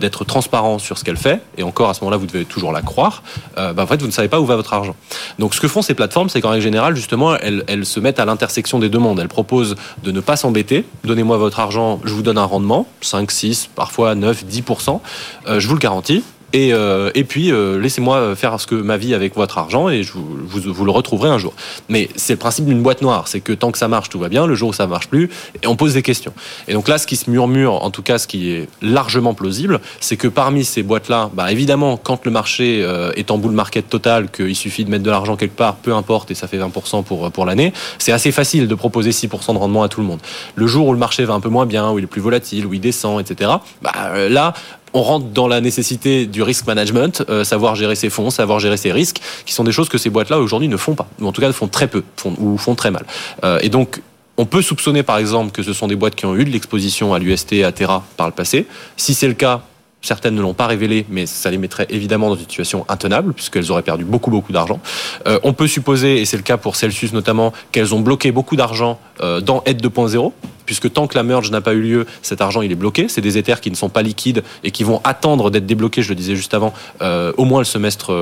d'être 0.00 0.24
transparent 0.24 0.78
sur 0.78 0.96
ce 0.96 1.04
qu'elle 1.04 1.16
fait, 1.16 1.42
et 1.56 1.62
encore 1.62 1.90
à 1.90 1.94
ce 1.94 2.00
moment-là, 2.00 2.16
vous 2.16 2.26
devez 2.26 2.44
toujours 2.44 2.72
la 2.72 2.82
croire, 2.82 3.22
bah, 3.56 3.74
en 3.76 3.86
fait, 3.86 4.00
vous 4.00 4.06
ne 4.06 4.12
savez 4.12 4.28
pas 4.28 4.40
où 4.40 4.46
va 4.46 4.56
votre 4.56 4.72
argent. 4.72 4.94
Donc 5.38 5.54
ce 5.54 5.60
que 5.60 5.68
font 5.68 5.82
ces 5.82 5.94
plateformes, 5.94 6.28
c'est 6.28 6.40
qu'en 6.40 6.50
règle 6.50 6.62
générale, 6.62 6.94
justement, 6.94 7.36
elles, 7.36 7.64
elles 7.66 7.84
se 7.84 8.00
mettent 8.00 8.20
à 8.20 8.24
l'intersection 8.24 8.78
des 8.78 8.88
deux 8.88 9.00
mondes. 9.00 9.18
Elles 9.18 9.28
proposent 9.28 9.74
de 10.04 10.12
ne 10.12 10.20
pas 10.20 10.36
s'embêter. 10.36 10.57
Donnez-moi 11.04 11.36
votre 11.36 11.60
argent, 11.60 12.00
je 12.04 12.12
vous 12.12 12.22
donne 12.22 12.38
un 12.38 12.44
rendement, 12.44 12.86
5, 13.00 13.30
6, 13.30 13.70
parfois 13.74 14.14
9, 14.14 14.44
10%. 14.44 15.00
Euh, 15.46 15.60
je 15.60 15.68
vous 15.68 15.74
le 15.74 15.80
garantis. 15.80 16.22
Et, 16.52 16.72
euh, 16.72 17.10
et 17.14 17.24
puis, 17.24 17.52
euh, 17.52 17.78
laissez-moi 17.78 18.34
faire 18.34 18.58
ce 18.60 18.66
que 18.66 18.74
ma 18.74 18.96
vie 18.96 19.14
avec 19.14 19.36
votre 19.36 19.58
argent 19.58 19.88
et 19.88 20.02
je 20.02 20.12
vous, 20.14 20.84
le 20.84 20.90
retrouverez 20.90 21.28
un 21.28 21.38
jour. 21.38 21.52
Mais 21.88 22.08
c'est 22.16 22.34
le 22.34 22.38
principe 22.38 22.64
d'une 22.64 22.82
boîte 22.82 23.02
noire, 23.02 23.28
c'est 23.28 23.40
que 23.40 23.52
tant 23.52 23.70
que 23.70 23.78
ça 23.78 23.88
marche, 23.88 24.08
tout 24.08 24.18
va 24.18 24.28
bien. 24.28 24.46
Le 24.46 24.54
jour 24.54 24.70
où 24.70 24.72
ça 24.72 24.86
marche 24.86 25.08
plus, 25.08 25.28
et 25.62 25.66
on 25.66 25.76
pose 25.76 25.94
des 25.94 26.02
questions. 26.02 26.32
Et 26.66 26.72
donc 26.72 26.88
là, 26.88 26.98
ce 26.98 27.06
qui 27.06 27.16
se 27.16 27.30
murmure, 27.30 27.84
en 27.84 27.90
tout 27.90 28.02
cas, 28.02 28.18
ce 28.18 28.26
qui 28.26 28.50
est 28.50 28.68
largement 28.80 29.34
plausible, 29.34 29.80
c'est 30.00 30.16
que 30.16 30.28
parmi 30.28 30.64
ces 30.64 30.82
boîtes-là, 30.82 31.30
bah, 31.34 31.52
évidemment, 31.52 31.96
quand 31.96 32.24
le 32.24 32.30
marché 32.30 32.82
euh, 32.82 33.12
est 33.16 33.30
en 33.30 33.38
bull 33.38 33.52
market 33.52 33.88
total, 33.88 34.30
qu'il 34.30 34.56
suffit 34.56 34.84
de 34.84 34.90
mettre 34.90 35.04
de 35.04 35.10
l'argent 35.10 35.36
quelque 35.36 35.56
part, 35.56 35.76
peu 35.76 35.94
importe, 35.94 36.30
et 36.30 36.34
ça 36.34 36.48
fait 36.48 36.58
20% 36.58 37.04
pour 37.04 37.30
pour 37.30 37.44
l'année, 37.44 37.72
c'est 37.98 38.12
assez 38.12 38.32
facile 38.32 38.68
de 38.68 38.74
proposer 38.74 39.10
6% 39.10 39.52
de 39.52 39.58
rendement 39.58 39.82
à 39.82 39.88
tout 39.88 40.00
le 40.00 40.06
monde. 40.06 40.20
Le 40.54 40.66
jour 40.66 40.86
où 40.86 40.92
le 40.92 40.98
marché 40.98 41.24
va 41.24 41.34
un 41.34 41.40
peu 41.40 41.48
moins 41.48 41.66
bien, 41.66 41.90
où 41.90 41.98
il 41.98 42.04
est 42.04 42.08
plus 42.08 42.20
volatile, 42.20 42.66
où 42.66 42.72
il 42.72 42.80
descend, 42.80 43.20
etc. 43.20 43.50
Bah, 43.82 44.28
là, 44.28 44.54
on 44.92 45.02
rentre 45.02 45.26
dans 45.26 45.48
la 45.48 45.60
nécessité 45.60 46.26
du 46.26 46.42
risk 46.42 46.66
management, 46.66 47.24
euh, 47.28 47.44
savoir 47.44 47.74
gérer 47.74 47.94
ses 47.94 48.10
fonds, 48.10 48.30
savoir 48.30 48.60
gérer 48.60 48.76
ses 48.76 48.92
risques, 48.92 49.20
qui 49.46 49.52
sont 49.52 49.64
des 49.64 49.72
choses 49.72 49.88
que 49.88 49.98
ces 49.98 50.10
boîtes-là 50.10 50.38
aujourd'hui 50.38 50.68
ne 50.68 50.76
font 50.76 50.94
pas, 50.94 51.08
ou 51.20 51.26
en 51.26 51.32
tout 51.32 51.40
cas 51.40 51.52
font 51.52 51.68
très 51.68 51.88
peu, 51.88 52.04
ou 52.38 52.56
font 52.58 52.74
très 52.74 52.90
mal. 52.90 53.04
Euh, 53.44 53.58
et 53.62 53.68
donc, 53.68 54.00
on 54.36 54.46
peut 54.46 54.62
soupçonner 54.62 55.02
par 55.02 55.18
exemple 55.18 55.50
que 55.50 55.62
ce 55.62 55.72
sont 55.72 55.88
des 55.88 55.96
boîtes 55.96 56.14
qui 56.14 56.24
ont 56.24 56.36
eu 56.36 56.44
de 56.44 56.50
l'exposition 56.50 57.12
à 57.12 57.18
l'UST, 57.18 57.64
à 57.64 57.72
Terra 57.72 58.04
par 58.16 58.28
le 58.28 58.32
passé. 58.32 58.66
Si 58.96 59.14
c'est 59.14 59.26
le 59.26 59.34
cas, 59.34 59.62
Certaines 60.00 60.36
ne 60.36 60.40
l'ont 60.40 60.54
pas 60.54 60.68
révélé, 60.68 61.06
mais 61.08 61.26
ça 61.26 61.50
les 61.50 61.58
mettrait 61.58 61.86
évidemment 61.90 62.28
dans 62.28 62.36
une 62.36 62.42
situation 62.42 62.84
intenable, 62.88 63.32
puisqu'elles 63.32 63.72
auraient 63.72 63.82
perdu 63.82 64.04
beaucoup, 64.04 64.30
beaucoup 64.30 64.52
d'argent. 64.52 64.78
Euh, 65.26 65.40
on 65.42 65.52
peut 65.52 65.66
supposer, 65.66 66.20
et 66.20 66.24
c'est 66.24 66.36
le 66.36 66.44
cas 66.44 66.56
pour 66.56 66.76
Celsius 66.76 67.12
notamment, 67.12 67.52
qu'elles 67.72 67.94
ont 67.94 68.00
bloqué 68.00 68.30
beaucoup 68.30 68.54
d'argent 68.54 69.00
euh, 69.22 69.40
dans 69.40 69.62
Aide 69.66 69.84
2.0, 69.84 70.32
puisque 70.66 70.92
tant 70.92 71.08
que 71.08 71.16
la 71.16 71.24
merge 71.24 71.50
n'a 71.50 71.60
pas 71.60 71.74
eu 71.74 71.80
lieu, 71.80 72.06
cet 72.22 72.40
argent 72.40 72.62
il 72.62 72.70
est 72.70 72.76
bloqué. 72.76 73.08
C'est 73.08 73.20
des 73.20 73.38
Ethers 73.38 73.60
qui 73.60 73.72
ne 73.72 73.76
sont 73.76 73.88
pas 73.88 74.02
liquides 74.02 74.44
et 74.62 74.70
qui 74.70 74.84
vont 74.84 75.00
attendre 75.02 75.50
d'être 75.50 75.66
débloqués, 75.66 76.02
je 76.02 76.10
le 76.10 76.14
disais 76.14 76.36
juste 76.36 76.54
avant, 76.54 76.72
euh, 77.02 77.32
au 77.36 77.44
moins 77.44 77.58
le 77.58 77.64
semestre 77.64 78.12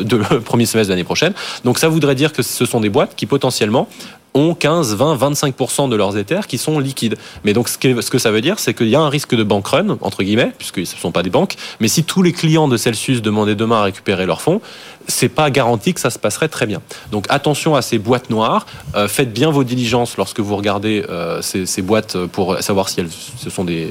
de 0.00 0.16
premier 0.44 0.66
semestre 0.66 0.88
de 0.88 0.92
l'année 0.92 1.04
prochaine. 1.04 1.32
Donc 1.64 1.78
ça 1.78 1.88
voudrait 1.88 2.14
dire 2.14 2.32
que 2.32 2.42
ce 2.42 2.64
sont 2.64 2.80
des 2.80 2.90
boîtes 2.90 3.16
qui 3.16 3.26
potentiellement 3.26 3.88
ont 4.34 4.54
15, 4.54 4.94
20, 4.94 5.16
25% 5.16 5.88
de 5.88 5.96
leurs 5.96 6.16
Ethers 6.18 6.46
qui 6.46 6.58
sont 6.58 6.78
liquides. 6.80 7.16
Mais 7.44 7.52
donc, 7.52 7.68
ce 7.68 7.78
que, 7.78 8.18
ça 8.18 8.30
veut 8.30 8.40
dire, 8.40 8.58
c'est 8.58 8.74
qu'il 8.74 8.88
y 8.88 8.96
a 8.96 9.00
un 9.00 9.08
risque 9.08 9.34
de 9.34 9.44
bank 9.44 9.66
run, 9.68 9.96
entre 10.00 10.22
guillemets, 10.22 10.52
puisque 10.58 10.84
ce 10.86 10.96
ne 10.96 11.00
sont 11.00 11.12
pas 11.12 11.22
des 11.22 11.30
banques. 11.30 11.54
Mais 11.80 11.88
si 11.88 12.04
tous 12.04 12.22
les 12.22 12.32
clients 12.32 12.66
de 12.66 12.76
Celsius 12.76 13.22
demandaient 13.22 13.54
demain 13.54 13.80
à 13.80 13.82
récupérer 13.84 14.26
leurs 14.26 14.42
fonds, 14.42 14.60
c'est 15.06 15.28
pas 15.28 15.50
garanti 15.50 15.94
que 15.94 16.00
ça 16.00 16.10
se 16.10 16.18
passerait 16.18 16.48
très 16.48 16.66
bien. 16.66 16.80
Donc 17.10 17.26
attention 17.28 17.74
à 17.74 17.82
ces 17.82 17.98
boîtes 17.98 18.30
noires. 18.30 18.66
Euh, 18.94 19.08
faites 19.08 19.32
bien 19.32 19.50
vos 19.50 19.64
diligences 19.64 20.16
lorsque 20.16 20.40
vous 20.40 20.56
regardez 20.56 21.04
euh, 21.08 21.42
ces, 21.42 21.82
boîtes 21.82 22.16
pour 22.26 22.58
savoir 22.62 22.88
si 22.88 23.00
elles 23.00 23.10
ce 23.10 23.50
sont 23.50 23.64
des 23.64 23.90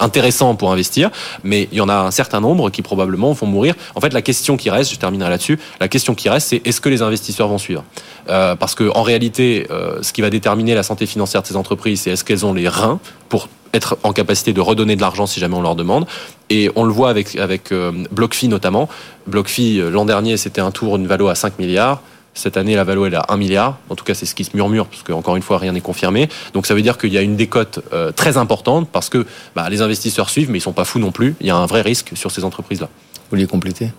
intéressants 0.00 0.54
pour 0.54 0.72
investir. 0.72 1.10
Mais 1.44 1.68
il 1.72 1.78
y 1.78 1.80
en 1.80 1.88
a 1.88 1.94
un 1.94 2.10
certain 2.10 2.40
nombre 2.40 2.70
qui 2.70 2.82
probablement 2.82 3.32
vont 3.32 3.46
mourir. 3.46 3.74
En 3.94 4.00
fait, 4.00 4.12
la 4.12 4.22
question 4.22 4.56
qui 4.56 4.70
reste, 4.70 4.92
je 4.92 4.98
terminerai 4.98 5.30
là-dessus. 5.30 5.58
La 5.80 5.88
question 5.88 6.14
qui 6.14 6.28
reste, 6.28 6.48
c'est 6.48 6.66
est-ce 6.66 6.80
que 6.80 6.88
les 6.88 7.02
investisseurs 7.02 7.48
vont 7.48 7.58
suivre? 7.58 7.84
Euh, 8.28 8.56
Parce 8.56 8.74
que 8.74 8.90
en 8.94 9.02
réalité, 9.02 9.66
ce 9.70 10.12
qui 10.12 10.20
va 10.20 10.30
déterminer 10.30 10.74
la 10.74 10.82
santé 10.82 11.06
financière 11.06 11.42
de 11.42 11.46
ces 11.46 11.56
entreprises, 11.56 12.02
c'est 12.02 12.10
est-ce 12.10 12.24
qu'elles 12.24 12.44
ont 12.46 12.54
les 12.54 12.68
reins 12.68 13.00
pour 13.28 13.48
être 13.72 13.98
en 14.02 14.12
capacité 14.12 14.52
de 14.52 14.60
redonner 14.60 14.96
de 14.96 15.00
l'argent 15.00 15.26
si 15.26 15.40
jamais 15.40 15.54
on 15.54 15.62
leur 15.62 15.76
demande. 15.76 16.06
Et 16.48 16.70
on 16.74 16.84
le 16.84 16.92
voit 16.92 17.10
avec, 17.10 17.36
euh, 17.72 17.92
BlockFi 18.10 18.48
notamment. 18.48 18.88
BlockFi, 19.26 19.82
l'an 19.90 20.04
dernier, 20.04 20.36
c'était 20.36 20.60
un 20.60 20.70
tour, 20.70 20.96
une 20.96 21.06
valo 21.06 21.28
à 21.28 21.34
5 21.34 21.58
milliards. 21.58 22.02
Cette 22.34 22.56
année, 22.56 22.74
la 22.74 22.84
valo 22.84 23.06
elle 23.06 23.14
est 23.14 23.16
à 23.16 23.26
1 23.28 23.36
milliard. 23.36 23.78
En 23.88 23.94
tout 23.94 24.04
cas, 24.04 24.14
c'est 24.14 24.26
ce 24.26 24.34
qui 24.34 24.44
se 24.44 24.56
murmure, 24.56 24.86
parce 24.86 25.02
qu'encore 25.02 25.36
une 25.36 25.42
fois, 25.42 25.58
rien 25.58 25.72
n'est 25.72 25.80
confirmé. 25.80 26.28
Donc 26.54 26.66
ça 26.66 26.74
veut 26.74 26.82
dire 26.82 26.96
qu'il 26.96 27.12
y 27.12 27.18
a 27.18 27.22
une 27.22 27.36
décote 27.36 27.80
très 28.14 28.36
importante, 28.36 28.88
parce 28.90 29.08
que 29.08 29.26
bah, 29.56 29.68
les 29.68 29.82
investisseurs 29.82 30.30
suivent, 30.30 30.50
mais 30.50 30.58
ils 30.58 30.62
sont 30.62 30.72
pas 30.72 30.84
fous 30.84 31.00
non 31.00 31.10
plus. 31.10 31.34
Il 31.40 31.46
y 31.46 31.50
a 31.50 31.56
un 31.56 31.66
vrai 31.66 31.82
risque 31.82 32.12
sur 32.14 32.30
ces 32.30 32.44
entreprises-là. 32.44 32.88
Vous 33.14 33.36
vouliez 33.36 33.46
compléter 33.46 33.90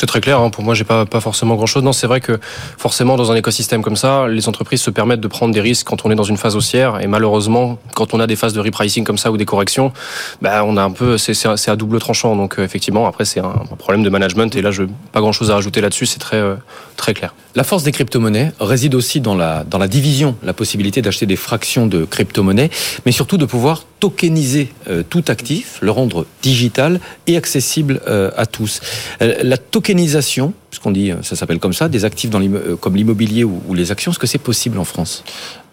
c'est 0.00 0.06
très 0.06 0.22
clair. 0.22 0.40
Hein. 0.40 0.48
Pour 0.48 0.64
moi, 0.64 0.74
j'ai 0.74 0.84
pas 0.84 1.04
pas 1.04 1.20
forcément 1.20 1.56
grand 1.56 1.66
chose. 1.66 1.82
Non, 1.82 1.92
c'est 1.92 2.06
vrai 2.06 2.22
que 2.22 2.40
forcément, 2.78 3.16
dans 3.16 3.32
un 3.32 3.34
écosystème 3.34 3.82
comme 3.82 3.96
ça, 3.96 4.28
les 4.28 4.48
entreprises 4.48 4.80
se 4.80 4.90
permettent 4.90 5.20
de 5.20 5.28
prendre 5.28 5.52
des 5.52 5.60
risques 5.60 5.86
quand 5.86 6.06
on 6.06 6.10
est 6.10 6.14
dans 6.14 6.22
une 6.24 6.38
phase 6.38 6.56
haussière. 6.56 7.02
Et 7.02 7.06
malheureusement, 7.06 7.78
quand 7.94 8.14
on 8.14 8.20
a 8.20 8.26
des 8.26 8.36
phases 8.36 8.54
de 8.54 8.60
repricing 8.60 9.04
comme 9.04 9.18
ça 9.18 9.30
ou 9.30 9.36
des 9.36 9.44
corrections, 9.44 9.92
bah, 10.40 10.64
on 10.64 10.78
a 10.78 10.82
un 10.82 10.90
peu, 10.90 11.18
c'est 11.18 11.44
à 11.44 11.76
double 11.76 11.98
tranchant. 11.98 12.34
Donc 12.34 12.58
euh, 12.58 12.64
effectivement, 12.64 13.06
après, 13.06 13.26
c'est 13.26 13.40
un 13.40 13.52
problème 13.76 14.02
de 14.02 14.08
management. 14.08 14.56
Et 14.56 14.62
là, 14.62 14.70
je 14.70 14.84
pas 15.12 15.20
grand 15.20 15.32
chose 15.32 15.50
à 15.50 15.54
rajouter 15.56 15.82
là-dessus. 15.82 16.06
C'est 16.06 16.18
très 16.18 16.38
euh, 16.38 16.54
très 16.96 17.12
clair. 17.12 17.34
La 17.54 17.64
force 17.64 17.82
des 17.82 17.92
crypto-monnaies 17.92 18.52
réside 18.58 18.94
aussi 18.94 19.20
dans 19.20 19.34
la 19.34 19.64
dans 19.64 19.78
la 19.78 19.88
division, 19.88 20.34
la 20.42 20.54
possibilité 20.54 21.02
d'acheter 21.02 21.26
des 21.26 21.36
fractions 21.36 21.86
de 21.86 22.06
crypto-monnaies, 22.06 22.70
mais 23.04 23.12
surtout 23.12 23.36
de 23.36 23.44
pouvoir 23.44 23.84
tokeniser 23.98 24.72
euh, 24.88 25.02
tout 25.02 25.24
actif, 25.28 25.76
le 25.82 25.90
rendre 25.90 26.24
digital 26.40 27.00
et 27.26 27.36
accessible 27.36 28.00
à 28.36 28.46
tous 28.46 28.80
la 29.20 29.58
tokenisation, 29.90 30.52
puisqu'on 30.70 30.90
dit, 30.92 31.12
ça 31.22 31.36
s'appelle 31.36 31.58
comme 31.58 31.72
ça, 31.72 31.88
des 31.88 32.04
actifs 32.04 32.30
dans 32.30 32.40
euh, 32.40 32.76
comme 32.76 32.96
l'immobilier 32.96 33.44
ou, 33.44 33.74
les 33.74 33.90
actions, 33.90 34.12
est-ce 34.12 34.18
que 34.18 34.26
c'est 34.26 34.38
possible 34.38 34.78
en 34.78 34.84
France? 34.84 35.24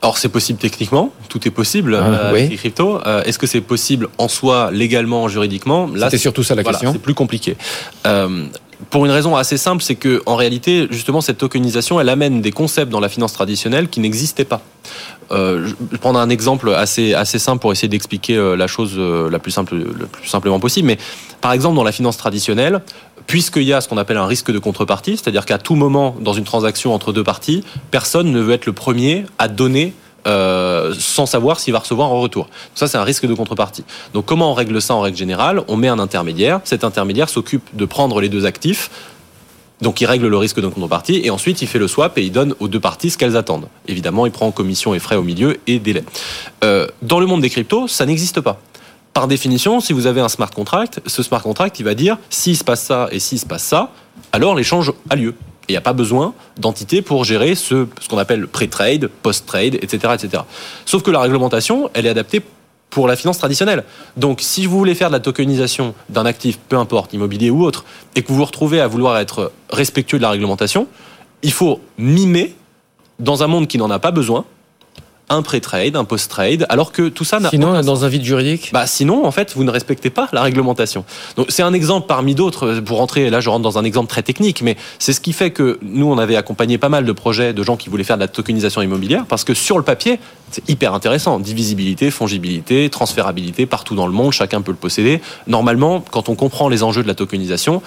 Alors 0.01 0.17
c'est 0.17 0.29
possible 0.29 0.59
techniquement, 0.59 1.11
tout 1.29 1.47
est 1.47 1.51
possible 1.51 1.95
ah, 1.95 2.33
euh, 2.33 2.47
crypto. 2.55 2.99
Euh, 3.05 3.23
est-ce 3.23 3.39
que 3.39 3.47
c'est 3.47 3.61
possible 3.61 4.09
en 4.17 4.27
soi, 4.27 4.69
légalement, 4.71 5.27
juridiquement? 5.27 5.89
Là, 5.93 6.09
c'est 6.09 6.17
surtout 6.17 6.43
ça 6.43 6.55
la 6.55 6.63
question. 6.63 6.93
C'est 6.93 7.01
plus 7.01 7.13
compliqué. 7.13 7.55
pour 8.89 9.05
une 9.05 9.11
raison 9.11 9.35
assez 9.35 9.57
simple, 9.57 9.81
c'est 9.83 9.95
que 9.95 10.21
en 10.25 10.35
réalité, 10.35 10.87
justement, 10.91 11.21
cette 11.21 11.39
tokenisation, 11.39 11.99
elle 11.99 12.09
amène 12.09 12.41
des 12.41 12.51
concepts 12.51 12.91
dans 12.91 12.99
la 12.99 13.09
finance 13.09 13.33
traditionnelle 13.33 13.87
qui 13.89 13.99
n'existaient 13.99 14.45
pas. 14.45 14.61
Euh, 15.31 15.67
je 15.67 15.75
vais 15.91 15.97
prendre 15.97 16.19
un 16.19 16.29
exemple 16.29 16.73
assez 16.73 17.13
assez 17.13 17.39
simple 17.39 17.59
pour 17.59 17.71
essayer 17.73 17.89
d'expliquer 17.89 18.35
la 18.55 18.67
chose 18.67 18.97
la 18.97 19.39
plus 19.39 19.51
simple 19.51 19.75
le 19.75 20.05
plus 20.05 20.27
simplement 20.27 20.59
possible. 20.59 20.87
Mais 20.87 20.97
par 21.41 21.51
exemple, 21.53 21.75
dans 21.75 21.83
la 21.83 21.91
finance 21.91 22.17
traditionnelle, 22.17 22.81
puisqu'il 23.27 23.63
y 23.63 23.73
a 23.73 23.81
ce 23.81 23.87
qu'on 23.87 23.97
appelle 23.97 24.17
un 24.17 24.25
risque 24.25 24.51
de 24.51 24.59
contrepartie, 24.59 25.17
c'est-à-dire 25.17 25.45
qu'à 25.45 25.57
tout 25.57 25.75
moment 25.75 26.15
dans 26.19 26.33
une 26.33 26.45
transaction 26.45 26.93
entre 26.93 27.13
deux 27.13 27.23
parties, 27.23 27.63
personne 27.91 28.31
ne 28.31 28.39
veut 28.39 28.53
être 28.53 28.65
le 28.65 28.73
premier 28.73 29.25
à 29.37 29.47
donner 29.47 29.93
euh, 30.25 30.93
sans 30.97 31.25
savoir 31.25 31.59
s'il 31.59 31.73
va 31.73 31.79
recevoir 31.79 32.09
en 32.09 32.19
retour. 32.19 32.49
Ça, 32.75 32.87
c'est 32.87 32.97
un 32.97 33.03
risque 33.03 33.25
de 33.25 33.33
contrepartie. 33.33 33.85
Donc, 34.13 34.25
comment 34.25 34.51
on 34.51 34.53
règle 34.53 34.81
ça 34.81 34.93
en 34.93 35.01
règle 35.01 35.17
générale? 35.17 35.61
On 35.67 35.77
met 35.77 35.87
un 35.87 35.99
intermédiaire. 35.99 36.59
Cet 36.65 36.83
intermédiaire 36.83 37.29
s'occupe 37.29 37.63
de 37.73 37.85
prendre 37.85 38.19
les 38.19 38.27
deux 38.27 38.45
actifs. 38.45 38.89
Donc, 39.81 40.01
il 40.01 40.05
règle 40.05 40.27
le 40.27 40.37
risque 40.37 40.59
de 40.59 40.67
contrepartie 40.67 41.21
et 41.23 41.29
ensuite 41.29 41.61
il 41.61 41.67
fait 41.67 41.79
le 41.79 41.87
swap 41.87 42.17
et 42.17 42.23
il 42.23 42.31
donne 42.31 42.55
aux 42.59 42.67
deux 42.67 42.79
parties 42.79 43.11
ce 43.11 43.17
qu'elles 43.17 43.37
attendent. 43.37 43.67
Évidemment, 43.87 44.25
il 44.25 44.31
prend 44.31 44.51
commission 44.51 44.93
et 44.95 44.99
frais 44.99 45.15
au 45.15 45.23
milieu 45.23 45.57
et 45.67 45.79
délai. 45.79 46.03
Euh, 46.63 46.87
dans 47.03 47.19
le 47.19 47.25
monde 47.25 47.41
des 47.41 47.49
cryptos, 47.49 47.87
ça 47.87 48.05
n'existe 48.05 48.41
pas 48.41 48.59
par 49.17 49.27
définition, 49.27 49.79
si 49.79 49.93
vous 49.93 50.05
avez 50.05 50.21
un 50.21 50.29
smart 50.29 50.51
contract, 50.51 51.01
ce 51.07 51.23
smart 51.23 51.41
contract, 51.41 51.79
il 51.79 51.83
va 51.83 51.95
dire 51.95 52.19
s'il 52.29 52.55
se 52.55 52.63
passe 52.63 52.83
ça 52.83 53.07
et 53.11 53.17
s'il 53.17 53.39
se 53.39 53.47
passe 53.47 53.63
ça, 53.63 53.89
alors 54.31 54.53
l'échange 54.53 54.93
a 55.09 55.15
lieu. 55.15 55.29
Et 55.29 55.69
il 55.69 55.71
n'y 55.71 55.77
a 55.77 55.81
pas 55.81 55.93
besoin 55.93 56.35
d'entité 56.59 57.01
pour 57.01 57.23
gérer 57.23 57.55
ce, 57.55 57.87
ce 57.99 58.07
qu'on 58.09 58.19
appelle 58.19 58.47
pré-trade, 58.47 59.09
post-trade, 59.23 59.73
etc., 59.81 60.13
etc. 60.13 60.43
Sauf 60.85 61.01
que 61.01 61.09
la 61.09 61.19
réglementation, 61.19 61.89
elle 61.95 62.05
est 62.05 62.09
adaptée 62.09 62.43
pour 62.91 63.07
la 63.07 63.15
finance 63.15 63.39
traditionnelle. 63.39 63.85
Donc, 64.17 64.37
si 64.41 64.67
vous 64.67 64.77
voulez 64.77 64.93
faire 64.93 65.07
de 65.09 65.13
la 65.13 65.19
tokenisation 65.19 65.95
d'un 66.09 66.27
actif, 66.27 66.59
peu 66.69 66.77
importe, 66.77 67.11
immobilier 67.13 67.49
ou 67.49 67.63
autre, 67.63 67.85
et 68.15 68.21
que 68.21 68.27
vous 68.27 68.35
vous 68.35 68.45
retrouvez 68.45 68.81
à 68.81 68.87
vouloir 68.87 69.17
être 69.17 69.51
respectueux 69.71 70.19
de 70.19 70.23
la 70.23 70.29
réglementation, 70.29 70.85
il 71.41 71.53
faut 71.53 71.81
mimer, 71.97 72.53
dans 73.17 73.41
un 73.41 73.47
monde 73.47 73.67
qui 73.67 73.79
n'en 73.79 73.89
a 73.89 73.97
pas 73.97 74.11
besoin, 74.11 74.45
un 75.29 75.41
pré-trade, 75.41 75.95
un 75.95 76.05
post-trade, 76.05 76.65
alors 76.69 76.91
que 76.91 77.09
tout 77.09 77.25
ça 77.25 77.39
n'a 77.39 77.49
Sinon, 77.49 77.79
dans 77.81 78.05
un 78.05 78.07
vide 78.07 78.23
juridique? 78.23 78.69
Bah 78.71 78.87
sinon, 78.87 79.25
en 79.25 79.31
fait, 79.31 79.53
vous 79.55 79.63
ne 79.63 79.71
respectez 79.71 80.09
pas 80.09 80.29
la 80.31 80.41
réglementation. 80.41 81.03
Donc 81.35 81.47
c'est 81.49 81.63
un 81.63 81.73
exemple 81.73 82.07
parmi 82.07 82.33
d'autres. 82.33 82.79
Pour 82.79 82.97
rentrer, 82.97 83.29
là, 83.29 83.41
je 83.41 83.49
rentre 83.49 83.63
dans 83.63 83.77
un 83.77 83.83
exemple 83.83 84.09
très 84.09 84.23
technique, 84.23 84.61
mais 84.61 84.77
c'est 84.99 85.13
ce 85.13 85.19
qui 85.19 85.33
fait 85.33 85.51
que 85.51 85.79
nous, 85.81 86.09
on 86.09 86.17
avait 86.17 86.37
accompagné 86.37 86.77
pas 86.77 86.89
mal 86.89 87.05
de 87.05 87.11
projets 87.11 87.53
de 87.53 87.63
gens 87.63 87.75
qui 87.75 87.89
voulaient 87.89 88.05
faire 88.05 88.17
de 88.17 88.21
la 88.21 88.27
tokenisation 88.27 88.81
immobilière, 88.81 89.25
parce 89.27 89.43
que 89.43 89.53
sur 89.53 89.77
le 89.77 89.83
papier, 89.83 90.19
c'est 90.51 90.67
hyper 90.69 90.93
intéressant. 90.93 91.39
Divisibilité, 91.39 92.09
fongibilité, 92.09 92.89
transférabilité, 92.89 93.65
partout 93.65 93.95
dans 93.95 94.07
le 94.07 94.13
monde, 94.13 94.31
chacun 94.31 94.61
peut 94.61 94.71
le 94.71 94.77
posséder. 94.77 95.21
Normalement, 95.45 96.03
quand 96.09 96.29
on 96.29 96.35
comprend 96.35 96.69
les 96.69 96.83
enjeux 96.83 97.03
de 97.03 97.07
la 97.07 97.15
tokenisation, 97.15 97.81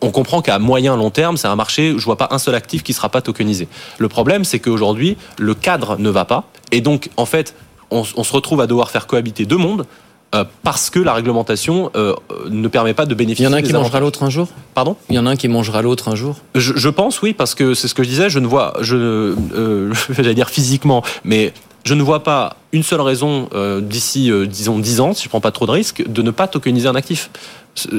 on 0.00 0.10
comprend 0.10 0.42
qu'à 0.42 0.58
moyen 0.58 0.96
long 0.96 1.10
terme, 1.10 1.36
c'est 1.36 1.48
un 1.48 1.56
marché 1.56 1.94
je 1.96 2.04
vois 2.04 2.16
pas 2.16 2.28
un 2.30 2.38
seul 2.38 2.54
actif 2.54 2.82
qui 2.82 2.92
sera 2.92 3.08
pas 3.08 3.20
tokenisé. 3.20 3.68
Le 3.98 4.08
problème, 4.08 4.44
c'est 4.44 4.58
qu'aujourd'hui, 4.58 5.16
le 5.38 5.54
cadre 5.54 5.96
ne 5.98 6.10
va 6.10 6.24
pas, 6.24 6.44
et 6.72 6.80
donc 6.80 7.10
en 7.16 7.26
fait, 7.26 7.54
on, 7.90 8.04
se 8.04 8.32
retrouve 8.32 8.60
à 8.60 8.66
devoir 8.66 8.90
faire 8.90 9.06
cohabiter 9.06 9.44
deux 9.46 9.56
mondes. 9.56 9.86
Euh, 10.32 10.44
parce 10.62 10.90
que 10.90 11.00
la 11.00 11.12
réglementation 11.12 11.90
euh, 11.96 12.14
ne 12.48 12.68
permet 12.68 12.94
pas 12.94 13.04
de 13.04 13.16
bénéficier. 13.16 13.46
Il 13.46 13.48
y 13.48 13.52
en 13.52 13.56
a 13.56 13.58
un 13.58 13.62
qui 13.62 13.72
mangera 13.72 13.98
l'autre 13.98 14.22
un 14.22 14.30
jour? 14.30 14.46
Pardon? 14.74 14.94
Il 15.08 15.16
y 15.16 15.18
en 15.18 15.26
a 15.26 15.30
un 15.30 15.34
qui 15.34 15.48
mangera 15.48 15.82
l'autre 15.82 16.08
un 16.08 16.14
jour? 16.14 16.36
Je, 16.54 16.88
pense 16.88 17.20
oui, 17.20 17.32
parce 17.32 17.56
que 17.56 17.74
c'est 17.74 17.88
ce 17.88 17.94
que 17.94 18.04
je 18.04 18.08
disais. 18.10 18.30
Je 18.30 18.38
ne 18.38 18.46
vois, 18.46 18.74
je, 18.80 18.96
euh, 18.96 19.92
j'allais 20.10 20.34
dire 20.34 20.48
physiquement, 20.48 21.02
mais 21.24 21.52
je 21.84 21.94
ne 21.94 22.02
vois 22.04 22.22
pas 22.22 22.58
une 22.70 22.84
seule 22.84 23.00
raison 23.00 23.48
d'ici, 23.80 24.30
disons, 24.46 24.78
10 24.78 25.00
ans, 25.00 25.14
si 25.14 25.24
je 25.24 25.28
prends 25.28 25.40
pas 25.40 25.50
trop 25.50 25.66
de 25.66 25.72
risques, 25.72 26.04
de 26.08 26.22
ne 26.22 26.30
pas 26.30 26.46
tokeniser 26.46 26.86
un 26.86 26.94
actif 26.94 27.30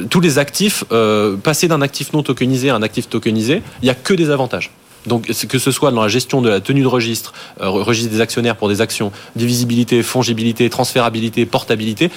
tous 0.09 0.19
les 0.19 0.39
actifs, 0.39 0.83
euh, 0.91 1.37
passer 1.37 1.67
d'un 1.67 1.81
actif 1.81 2.13
non 2.13 2.23
tokenisé 2.23 2.69
à 2.69 2.75
un 2.75 2.81
actif 2.81 3.09
tokenisé, 3.09 3.61
il 3.81 3.85
n'y 3.85 3.89
a 3.89 3.95
que 3.95 4.13
des 4.13 4.29
avantages. 4.29 4.71
Donc 5.07 5.31
que 5.47 5.59
ce 5.59 5.71
soit 5.71 5.91
dans 5.91 6.01
la 6.01 6.07
gestion 6.07 6.41
de 6.41 6.49
la 6.49 6.59
tenue 6.59 6.81
de 6.81 6.87
registre, 6.87 7.33
euh, 7.59 7.69
registre 7.69 8.11
des 8.11 8.21
actionnaires 8.21 8.55
pour 8.55 8.69
des 8.69 8.81
actions, 8.81 9.11
divisibilité, 9.35 10.03
fongibilité, 10.03 10.69
transférabilité, 10.69 11.45
portabilité, 11.45 12.11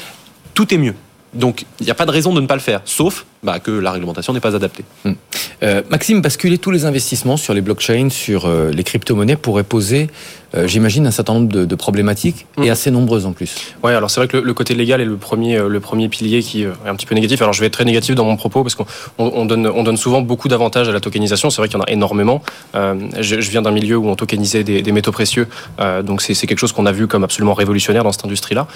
tout 0.52 0.72
est 0.74 0.78
mieux. 0.78 0.94
Donc 1.32 1.64
il 1.80 1.84
n'y 1.84 1.90
a 1.90 1.94
pas 1.94 2.06
de 2.06 2.10
raison 2.10 2.34
de 2.34 2.40
ne 2.40 2.46
pas 2.46 2.54
le 2.54 2.60
faire, 2.60 2.82
sauf 2.84 3.24
bah, 3.44 3.60
que 3.60 3.70
la 3.70 3.92
réglementation 3.92 4.32
n'est 4.32 4.40
pas 4.40 4.56
adaptée. 4.56 4.84
Hmm. 5.04 5.12
Euh, 5.62 5.82
Maxime, 5.90 6.22
basculer 6.22 6.56
tous 6.56 6.70
les 6.70 6.86
investissements 6.86 7.36
sur 7.36 7.52
les 7.52 7.60
blockchains, 7.60 8.08
sur 8.10 8.46
euh, 8.46 8.70
les 8.70 8.84
crypto-monnaies 8.84 9.36
pourrait 9.36 9.64
poser, 9.64 10.08
euh, 10.56 10.66
j'imagine, 10.66 11.06
un 11.06 11.10
certain 11.10 11.34
nombre 11.34 11.66
de, 11.66 11.74
problématiques 11.74 12.46
et 12.56 12.68
hmm. 12.68 12.72
assez 12.72 12.90
nombreuses 12.90 13.26
en 13.26 13.32
plus. 13.32 13.74
Oui, 13.82 13.92
alors 13.92 14.10
c'est 14.10 14.20
vrai 14.20 14.28
que 14.28 14.38
le, 14.38 14.54
côté 14.54 14.74
légal 14.74 15.02
est 15.02 15.04
le 15.04 15.16
premier, 15.16 15.58
le 15.58 15.80
premier 15.80 16.08
pilier 16.08 16.40
qui 16.40 16.62
est 16.62 16.68
un 16.86 16.94
petit 16.94 17.04
peu 17.04 17.14
négatif. 17.14 17.42
Alors 17.42 17.52
je 17.52 17.60
vais 17.60 17.66
être 17.66 17.74
très 17.74 17.84
négatif 17.84 18.14
dans 18.14 18.24
mon 18.24 18.36
propos 18.36 18.62
parce 18.62 18.74
qu'on 18.74 19.44
donne, 19.44 19.66
on 19.66 19.82
donne 19.82 19.96
souvent 19.96 20.22
beaucoup 20.22 20.48
d'avantages 20.48 20.88
à 20.88 20.92
la 20.92 21.00
tokenisation. 21.00 21.50
C'est 21.50 21.60
vrai 21.60 21.68
qu'il 21.68 21.78
y 21.78 21.80
en 21.80 21.84
a 21.84 21.90
énormément. 21.90 22.42
Je, 22.74 23.50
viens 23.50 23.60
d'un 23.60 23.72
milieu 23.72 23.96
où 23.96 24.08
on 24.08 24.14
tokenisait 24.14 24.64
des, 24.64 24.92
métaux 24.92 25.12
précieux, 25.12 25.48
donc 26.04 26.22
c'est 26.22 26.46
quelque 26.46 26.58
chose 26.58 26.72
qu'on 26.72 26.86
a 26.86 26.92
vu 26.92 27.08
comme 27.08 27.24
absolument 27.24 27.54
révolutionnaire 27.54 28.04
dans 28.04 28.12
cette 28.12 28.24
industrie-là. 28.24 28.68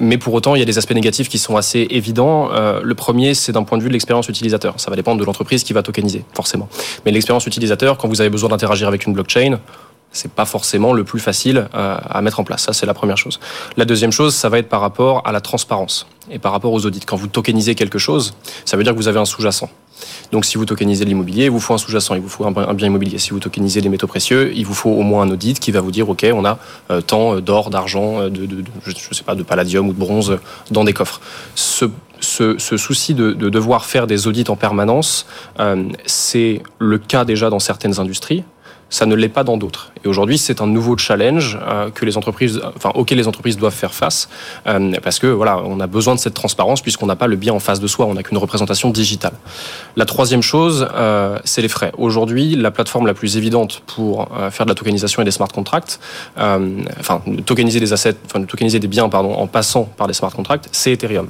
mais 0.00 0.18
pour 0.18 0.34
autant, 0.34 0.56
il 0.56 0.58
y 0.58 0.62
a 0.62 0.66
des 0.66 0.78
aspects 0.78 0.94
négatifs 0.94 1.28
qui 1.28 1.38
sont 1.38 1.56
assez 1.56 1.86
évidents. 1.90 2.50
le 2.82 2.94
premier, 2.94 3.34
c'est 3.34 3.52
d'un 3.52 3.62
point 3.62 3.78
de 3.78 3.82
vue 3.84 3.85
de 3.88 3.92
l'expérience 3.92 4.28
utilisateur. 4.28 4.74
Ça 4.78 4.90
va 4.90 4.96
dépendre 4.96 5.20
de 5.20 5.24
l'entreprise 5.24 5.64
qui 5.64 5.72
va 5.72 5.82
tokeniser, 5.82 6.24
forcément. 6.34 6.68
Mais 7.04 7.12
l'expérience 7.12 7.46
utilisateur, 7.46 7.98
quand 7.98 8.08
vous 8.08 8.20
avez 8.20 8.30
besoin 8.30 8.48
d'interagir 8.48 8.88
avec 8.88 9.06
une 9.06 9.12
blockchain, 9.12 9.58
c'est 10.12 10.30
pas 10.30 10.46
forcément 10.46 10.92
le 10.92 11.04
plus 11.04 11.20
facile 11.20 11.68
euh, 11.74 11.98
à 12.02 12.22
mettre 12.22 12.40
en 12.40 12.44
place. 12.44 12.62
Ça, 12.62 12.72
c'est 12.72 12.86
la 12.86 12.94
première 12.94 13.18
chose. 13.18 13.38
La 13.76 13.84
deuxième 13.84 14.12
chose, 14.12 14.34
ça 14.34 14.48
va 14.48 14.58
être 14.58 14.68
par 14.68 14.80
rapport 14.80 15.22
à 15.26 15.32
la 15.32 15.40
transparence 15.40 16.06
et 16.30 16.38
par 16.38 16.52
rapport 16.52 16.72
aux 16.72 16.86
audits. 16.86 17.00
Quand 17.00 17.16
vous 17.16 17.28
tokenisez 17.28 17.74
quelque 17.74 17.98
chose, 17.98 18.34
ça 18.64 18.76
veut 18.76 18.82
dire 18.82 18.92
que 18.92 18.98
vous 18.98 19.08
avez 19.08 19.18
un 19.18 19.24
sous-jacent. 19.24 19.68
Donc, 20.32 20.44
si 20.44 20.58
vous 20.58 20.64
tokenisez 20.64 21.04
l'immobilier, 21.04 21.44
il 21.44 21.50
vous 21.50 21.60
faut 21.60 21.74
un 21.74 21.78
sous-jacent, 21.78 22.14
il 22.14 22.20
vous 22.20 22.28
faut 22.28 22.44
un 22.44 22.74
bien 22.74 22.86
immobilier. 22.88 23.18
Si 23.18 23.30
vous 23.30 23.40
tokenisez 23.40 23.80
les 23.80 23.88
métaux 23.88 24.06
précieux, 24.06 24.52
il 24.54 24.66
vous 24.66 24.74
faut 24.74 24.90
au 24.90 25.02
moins 25.02 25.22
un 25.22 25.30
audit 25.30 25.58
qui 25.58 25.70
va 25.70 25.80
vous 25.80 25.90
dire, 25.90 26.08
OK, 26.08 26.26
on 26.32 26.44
a 26.44 26.58
euh, 26.90 27.00
tant 27.00 27.36
d'or, 27.40 27.70
d'argent, 27.70 28.24
de, 28.24 28.46
de, 28.46 28.64
je 28.84 29.14
sais 29.14 29.24
pas, 29.24 29.34
de 29.34 29.42
palladium 29.42 29.88
ou 29.88 29.92
de 29.92 29.98
bronze 29.98 30.38
dans 30.70 30.84
des 30.84 30.92
coffres. 30.92 31.20
Ce 31.54 31.86
ce, 32.58 32.76
souci 32.76 33.14
de, 33.14 33.32
devoir 33.32 33.84
faire 33.84 34.06
des 34.06 34.26
audits 34.26 34.44
en 34.48 34.56
permanence, 34.56 35.26
euh, 35.60 35.84
c'est 36.04 36.62
le 36.78 36.98
cas 36.98 37.24
déjà 37.24 37.50
dans 37.50 37.58
certaines 37.58 37.98
industries. 38.00 38.44
Ça 38.88 39.04
ne 39.04 39.16
l'est 39.16 39.28
pas 39.28 39.42
dans 39.42 39.56
d'autres. 39.56 39.90
Et 40.04 40.08
aujourd'hui, 40.08 40.38
c'est 40.38 40.60
un 40.60 40.68
nouveau 40.68 40.96
challenge 40.96 41.58
euh, 41.60 41.90
que 41.90 42.04
les 42.04 42.16
entreprises, 42.16 42.60
enfin, 42.76 42.92
auquel 42.94 43.18
les 43.18 43.26
entreprises 43.26 43.56
doivent 43.56 43.74
faire 43.74 43.92
face, 43.92 44.28
euh, 44.68 44.92
parce 45.02 45.18
que 45.18 45.26
voilà, 45.26 45.60
on 45.64 45.80
a 45.80 45.88
besoin 45.88 46.14
de 46.14 46.20
cette 46.20 46.34
transparence 46.34 46.82
puisqu'on 46.82 47.06
n'a 47.06 47.16
pas 47.16 47.26
le 47.26 47.34
bien 47.34 47.52
en 47.52 47.58
face 47.58 47.80
de 47.80 47.88
soi, 47.88 48.06
on 48.06 48.14
n'a 48.14 48.22
qu'une 48.22 48.38
représentation 48.38 48.90
digitale. 48.90 49.32
La 49.96 50.04
troisième 50.04 50.42
chose, 50.42 50.86
c'est 51.42 51.62
les 51.62 51.68
frais. 51.68 51.90
Aujourd'hui, 51.98 52.54
la 52.54 52.70
plateforme 52.70 53.08
la 53.08 53.14
plus 53.14 53.36
évidente 53.36 53.82
pour 53.86 54.28
faire 54.52 54.66
de 54.66 54.70
la 54.70 54.76
tokenisation 54.76 55.20
et 55.20 55.24
des 55.24 55.32
smart 55.32 55.48
contracts, 55.48 55.98
enfin, 56.36 57.22
tokeniser 57.44 57.80
des 57.80 57.92
assets, 57.92 58.16
enfin, 58.26 58.44
tokeniser 58.44 58.78
des 58.78 58.88
biens, 58.88 59.08
pardon, 59.08 59.34
en 59.34 59.48
passant 59.48 59.84
par 59.84 60.06
des 60.06 60.14
smart 60.14 60.32
contracts, 60.32 60.68
c'est 60.70 60.92
Ethereum 60.92 61.28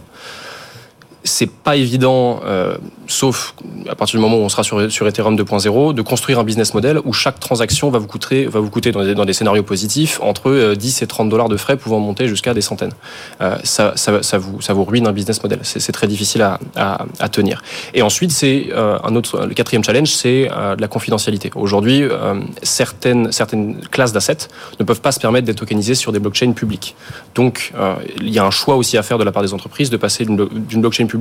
c'est 1.26 1.50
pas 1.50 1.76
évident, 1.76 2.40
euh, 2.44 2.76
sauf 3.06 3.54
à 3.88 3.94
partir 3.94 4.18
du 4.18 4.22
moment 4.22 4.36
où 4.36 4.40
on 4.40 4.48
sera 4.48 4.62
sur, 4.62 4.80
Ethereum 4.80 5.36
2.0, 5.36 5.94
de 5.94 6.02
construire 6.02 6.38
un 6.38 6.44
business 6.44 6.74
model 6.74 7.00
où 7.04 7.12
chaque 7.12 7.40
transaction 7.40 7.90
va 7.90 7.98
vous 7.98 8.06
coûter, 8.06 8.46
dans 8.92 9.24
des, 9.24 9.32
scénarios 9.32 9.62
positifs 9.62 10.20
entre 10.22 10.74
10 10.74 11.02
euh, 11.02 11.04
et 11.04 11.06
30 11.06 11.28
dollars 11.28 11.48
de 11.48 11.56
frais 11.56 11.76
pouvant 11.76 12.00
monter 12.00 12.28
jusqu'à 12.28 12.54
des 12.54 12.60
centaines. 12.60 12.92
Euh, 13.40 13.56
ça, 13.64 13.92
vous, 14.38 14.84
ruine 14.84 15.06
un 15.06 15.12
business 15.12 15.42
model. 15.42 15.60
C'est 15.62 15.92
très 15.92 16.06
difficile 16.06 16.42
à, 16.42 17.28
tenir. 17.30 17.62
Et 17.92 18.02
ensuite, 18.02 18.30
c'est 18.30 18.68
un 18.74 19.14
autre, 19.16 19.46
le 19.46 19.54
quatrième 19.54 19.84
challenge, 19.84 20.08
c'est 20.08 20.48
euh, 20.50 20.76
la 20.78 20.88
confidentialité. 20.88 21.50
Aujourd'hui, 21.54 22.02
certaines, 22.62 23.32
certaines 23.32 23.80
classes 23.88 24.12
d'assets 24.12 24.48
ne 24.78 24.84
peuvent 24.84 25.00
pas 25.00 25.12
se 25.12 25.20
permettre 25.20 25.46
d'être 25.46 25.58
tokenisées 25.58 25.94
sur 25.94 26.12
des 26.12 26.18
blockchains 26.18 26.52
publiques. 26.52 26.94
Donc, 27.34 27.72
il 28.20 28.30
y 28.30 28.38
a 28.38 28.44
un 28.44 28.50
choix 28.50 28.76
aussi 28.76 28.96
à 28.96 29.02
faire 29.02 29.18
de 29.18 29.24
la 29.24 29.32
part 29.32 29.42
des 29.42 29.54
entreprises 29.54 29.90
de 29.90 29.96
passer 29.96 30.24
d'une 30.24 30.80
blockchain 30.80 31.06
publique 31.06 31.15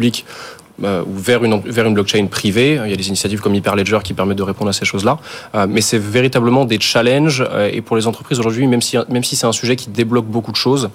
euh, 0.84 1.04
ou 1.06 1.14
vers 1.18 1.44
une, 1.44 1.94
blockchain 1.94 2.26
privée. 2.26 2.80
Il 2.84 2.90
y 2.90 2.94
a 2.94 2.98
des 2.98 3.08
initiatives 3.08 3.40
comme 3.40 3.56
Hyperledger 3.56 4.00
qui 4.04 4.14
permettent 4.14 4.38
de 4.38 4.44
répondre 4.44 4.70
à 4.70 4.74
ces 4.74 4.84
choses-là. 4.84 5.18
Euh, 5.56 5.68
mais 5.70 5.80
c'est 5.80 5.98
véritablement 5.98 6.66
des 6.66 6.80
challenges. 6.80 7.46
Euh, 7.50 7.70
et 7.72 7.82
pour 7.82 7.96
les 7.96 8.08
entreprises 8.08 8.40
aujourd'hui, 8.40 8.68
même 8.68 8.82
si, 8.82 9.36
c'est 9.36 9.48
un 9.48 9.54
sujet 9.54 9.78
qui 9.78 9.90
débloque 9.90 10.26
beaucoup 10.26 10.52
de 10.52 10.58
choses, 10.58 10.90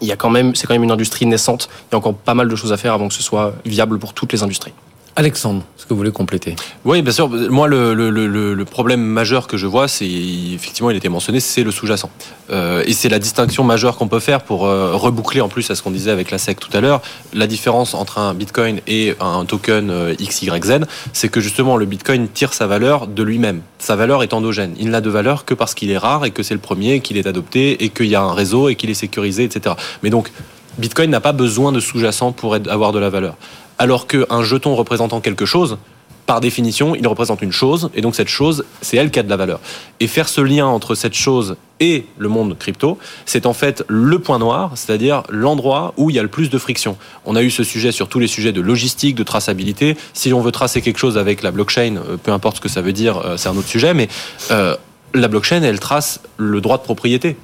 c'est 0.00 0.16
quand 0.16 0.30
même 0.30 0.54
une 0.82 0.90
industrie 0.90 1.26
naissante. 1.26 1.68
Il 1.90 1.92
y 1.92 1.94
a 1.94 1.98
encore 1.98 2.14
pas 2.14 2.34
mal 2.34 2.48
de 2.48 2.56
choses 2.56 2.72
à 2.72 2.78
faire 2.78 2.94
avant 2.94 3.08
que 3.08 3.14
ce 3.14 3.22
soit 3.22 3.54
viable 3.66 3.98
pour 3.98 4.14
toutes 4.14 4.32
les 4.32 4.42
industries. 4.42 4.72
Alexandre, 5.16 5.62
est-ce 5.78 5.84
que 5.84 5.90
vous 5.90 5.98
voulez 5.98 6.10
compléter 6.10 6.56
Oui, 6.84 7.00
bien 7.00 7.12
sûr. 7.12 7.28
Moi, 7.28 7.68
le, 7.68 8.64
problème 8.64 9.00
majeur 9.00 9.46
que 9.46 9.56
je 9.56 9.68
vois, 9.68 9.86
c'est 9.86 10.08
effectivement, 10.08 10.90
il 10.90 10.96
était 10.96 11.08
mentionné, 11.08 11.38
c'est 11.38 11.62
le 11.62 11.70
sous-jacent. 11.70 12.10
Euh, 12.50 12.82
et 12.84 12.92
c'est 12.92 13.08
la 13.08 13.20
distinction 13.20 13.62
majeure 13.62 13.96
qu'on 13.96 14.08
peut 14.08 14.18
faire 14.18 14.42
pour 14.42 14.66
euh, 14.66 14.96
reboucler 14.96 15.40
en 15.40 15.48
plus 15.48 15.70
à 15.70 15.76
ce 15.76 15.82
qu'on 15.82 15.92
disait 15.92 16.10
avec 16.10 16.32
la 16.32 16.38
SEC 16.38 16.58
tout 16.58 16.76
à 16.76 16.80
l'heure. 16.80 17.00
La 17.32 17.46
différence 17.46 17.94
entre 17.94 18.18
un 18.18 18.34
Bitcoin 18.34 18.80
et 18.88 19.14
un 19.20 19.44
token 19.44 19.90
euh, 19.90 20.14
XYZ, 20.16 20.80
c'est 21.12 21.28
que 21.28 21.40
justement, 21.40 21.76
le 21.76 21.86
Bitcoin 21.86 22.26
tire 22.26 22.52
sa 22.52 22.66
valeur 22.66 23.06
de 23.06 23.22
lui-même. 23.22 23.60
Sa 23.78 23.94
valeur 23.94 24.24
est 24.24 24.32
endogène. 24.32 24.74
Il 24.80 24.90
n'a 24.90 25.00
de 25.00 25.10
valeur 25.10 25.44
que 25.44 25.54
parce 25.54 25.74
qu'il 25.74 25.92
est 25.92 25.98
rare 25.98 26.24
et 26.24 26.32
que 26.32 26.42
c'est 26.42 26.54
le 26.54 26.60
premier, 26.60 26.98
qu'il 26.98 27.18
est 27.18 27.28
adopté 27.28 27.84
et 27.84 27.90
qu'il 27.90 28.06
y 28.06 28.16
a 28.16 28.22
un 28.22 28.32
réseau 28.32 28.68
et 28.68 28.74
qu'il 28.74 28.90
est 28.90 28.94
sécurisé, 28.94 29.44
etc. 29.44 29.76
Mais 30.02 30.10
donc, 30.10 30.32
Bitcoin 30.78 31.08
n'a 31.10 31.20
pas 31.20 31.32
besoin 31.32 31.70
de 31.70 31.78
sous-jacent 31.78 32.32
pour 32.32 32.56
avoir 32.56 32.90
de 32.90 32.98
la 32.98 33.10
valeur 33.10 33.36
alors 33.78 34.06
qu'un 34.06 34.42
jeton 34.42 34.74
représentant 34.74 35.20
quelque 35.20 35.46
chose, 35.46 35.78
par 36.26 36.40
définition, 36.40 36.94
il 36.94 37.06
représente 37.06 37.42
une 37.42 37.52
chose, 37.52 37.90
et 37.94 38.00
donc 38.00 38.14
cette 38.14 38.28
chose, 38.28 38.64
c'est 38.80 38.96
elle 38.96 39.10
qui 39.10 39.18
a 39.18 39.22
de 39.22 39.28
la 39.28 39.36
valeur. 39.36 39.60
Et 40.00 40.06
faire 40.06 40.28
ce 40.28 40.40
lien 40.40 40.66
entre 40.66 40.94
cette 40.94 41.14
chose 41.14 41.56
et 41.80 42.06
le 42.16 42.28
monde 42.28 42.56
crypto, 42.58 42.98
c'est 43.26 43.44
en 43.44 43.52
fait 43.52 43.84
le 43.88 44.18
point 44.18 44.38
noir, 44.38 44.72
c'est-à-dire 44.74 45.22
l'endroit 45.28 45.92
où 45.96 46.08
il 46.08 46.16
y 46.16 46.18
a 46.18 46.22
le 46.22 46.28
plus 46.28 46.48
de 46.48 46.56
friction. 46.56 46.96
On 47.26 47.36
a 47.36 47.42
eu 47.42 47.50
ce 47.50 47.62
sujet 47.62 47.92
sur 47.92 48.08
tous 48.08 48.20
les 48.20 48.26
sujets 48.26 48.52
de 48.52 48.62
logistique, 48.62 49.16
de 49.16 49.22
traçabilité. 49.22 49.96
Si 50.14 50.32
on 50.32 50.40
veut 50.40 50.52
tracer 50.52 50.80
quelque 50.80 50.98
chose 50.98 51.18
avec 51.18 51.42
la 51.42 51.50
blockchain, 51.50 51.96
euh, 51.96 52.16
peu 52.16 52.32
importe 52.32 52.56
ce 52.56 52.60
que 52.62 52.68
ça 52.68 52.80
veut 52.80 52.92
dire, 52.92 53.18
euh, 53.18 53.36
c'est 53.36 53.48
un 53.48 53.56
autre 53.56 53.68
sujet, 53.68 53.92
mais 53.92 54.08
euh, 54.50 54.76
la 55.12 55.28
blockchain, 55.28 55.62
elle 55.62 55.80
trace 55.80 56.20
le 56.38 56.60
droit 56.60 56.78
de 56.78 56.84
propriété 56.84 57.36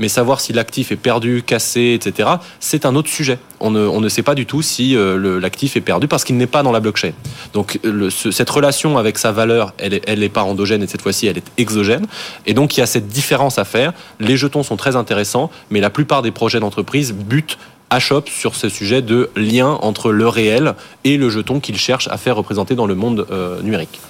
mais 0.00 0.08
savoir 0.08 0.40
si 0.40 0.52
l'actif 0.52 0.90
est 0.90 0.96
perdu, 0.96 1.44
cassé, 1.46 1.92
etc., 1.94 2.30
c'est 2.58 2.86
un 2.86 2.96
autre 2.96 3.10
sujet. 3.10 3.38
On 3.60 3.70
ne, 3.70 4.08
sait 4.08 4.22
pas 4.22 4.34
du 4.34 4.46
tout 4.46 4.62
si 4.62 4.96
euh, 4.96 5.38
l'actif 5.38 5.76
est 5.76 5.82
perdu 5.82 6.08
parce 6.08 6.24
qu'il 6.24 6.38
n'est 6.38 6.46
pas 6.46 6.62
dans 6.62 6.72
la 6.72 6.80
blockchain. 6.80 7.12
Donc 7.52 7.78
cette 8.10 8.50
relation 8.50 8.96
avec 8.96 9.18
sa 9.18 9.30
valeur, 9.30 9.74
elle 9.78 10.18
n'est 10.18 10.30
pas 10.30 10.42
endogène 10.42 10.82
et 10.82 10.86
cette 10.86 11.02
fois-ci, 11.02 11.26
elle 11.26 11.36
est 11.36 11.52
exogène. 11.58 12.06
Et 12.46 12.54
donc 12.54 12.76
il 12.76 12.80
y 12.80 12.82
a 12.82 12.86
cette 12.86 13.08
différence 13.08 13.58
à 13.58 13.64
faire. 13.64 13.92
Les 14.18 14.38
jetons 14.38 14.62
sont 14.62 14.76
très 14.76 14.96
intéressants, 14.96 15.50
mais 15.68 15.80
la 15.80 15.90
plupart 15.90 16.22
des 16.22 16.30
projets 16.30 16.60
d'entreprise 16.60 17.12
butent 17.12 17.58
à 17.90 17.98
Shop 17.98 18.24
sur 18.26 18.54
ce 18.54 18.70
sujet 18.70 19.02
de 19.02 19.28
lien 19.36 19.78
entre 19.82 20.12
le 20.12 20.26
réel 20.28 20.74
et 21.04 21.18
le 21.18 21.28
jeton 21.28 21.60
qu'ils 21.60 21.76
cherchent 21.76 22.08
à 22.08 22.16
faire 22.16 22.36
représenter 22.36 22.74
dans 22.74 22.86
le 22.86 22.94
monde 22.94 23.26
euh, 23.30 23.60
numérique. 23.60 24.00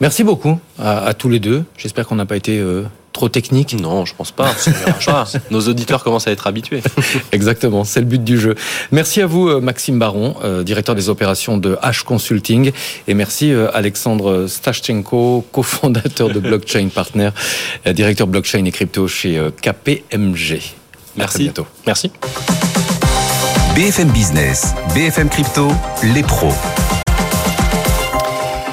Merci 0.00 0.24
beaucoup 0.24 0.58
à, 0.78 1.12
tous 1.12 1.28
les 1.28 1.40
deux. 1.40 1.64
J'espère 1.76 2.06
qu'on 2.06 2.14
n'a 2.14 2.26
pas 2.26 2.36
été 2.36 2.58
euh, 2.58 2.84
trop 3.18 3.28
technique 3.28 3.74
Non, 3.74 4.04
je 4.04 4.14
pense 4.14 4.30
pas. 4.30 4.54
Nos 5.50 5.62
auditeurs 5.62 6.04
commencent 6.04 6.28
à 6.28 6.30
être 6.30 6.46
habitués. 6.46 6.82
Exactement, 7.32 7.82
c'est 7.82 7.98
le 7.98 8.06
but 8.06 8.22
du 8.22 8.38
jeu. 8.38 8.54
Merci 8.92 9.20
à 9.20 9.26
vous, 9.26 9.48
euh, 9.48 9.60
Maxime 9.60 9.98
Baron, 9.98 10.36
euh, 10.44 10.62
directeur 10.62 10.94
des 10.94 11.08
opérations 11.08 11.58
de 11.58 11.76
H 11.82 12.04
Consulting. 12.04 12.70
Et 13.08 13.14
merci, 13.14 13.52
euh, 13.52 13.68
Alexandre 13.74 14.46
Stashchenko, 14.46 15.44
cofondateur 15.50 16.28
de 16.28 16.38
Blockchain 16.38 16.88
Partner, 16.94 17.30
directeur 17.86 18.28
blockchain 18.28 18.64
et 18.64 18.70
crypto 18.70 19.08
chez 19.08 19.40
KPMG. 19.62 20.60
Merci. 21.16 21.36
À 21.36 21.38
bientôt. 21.40 21.66
Merci. 21.86 22.12
BFM 23.74 24.10
Business, 24.10 24.74
BFM 24.94 25.28
Crypto, 25.28 25.72
les 26.14 26.22
pros. 26.22 26.54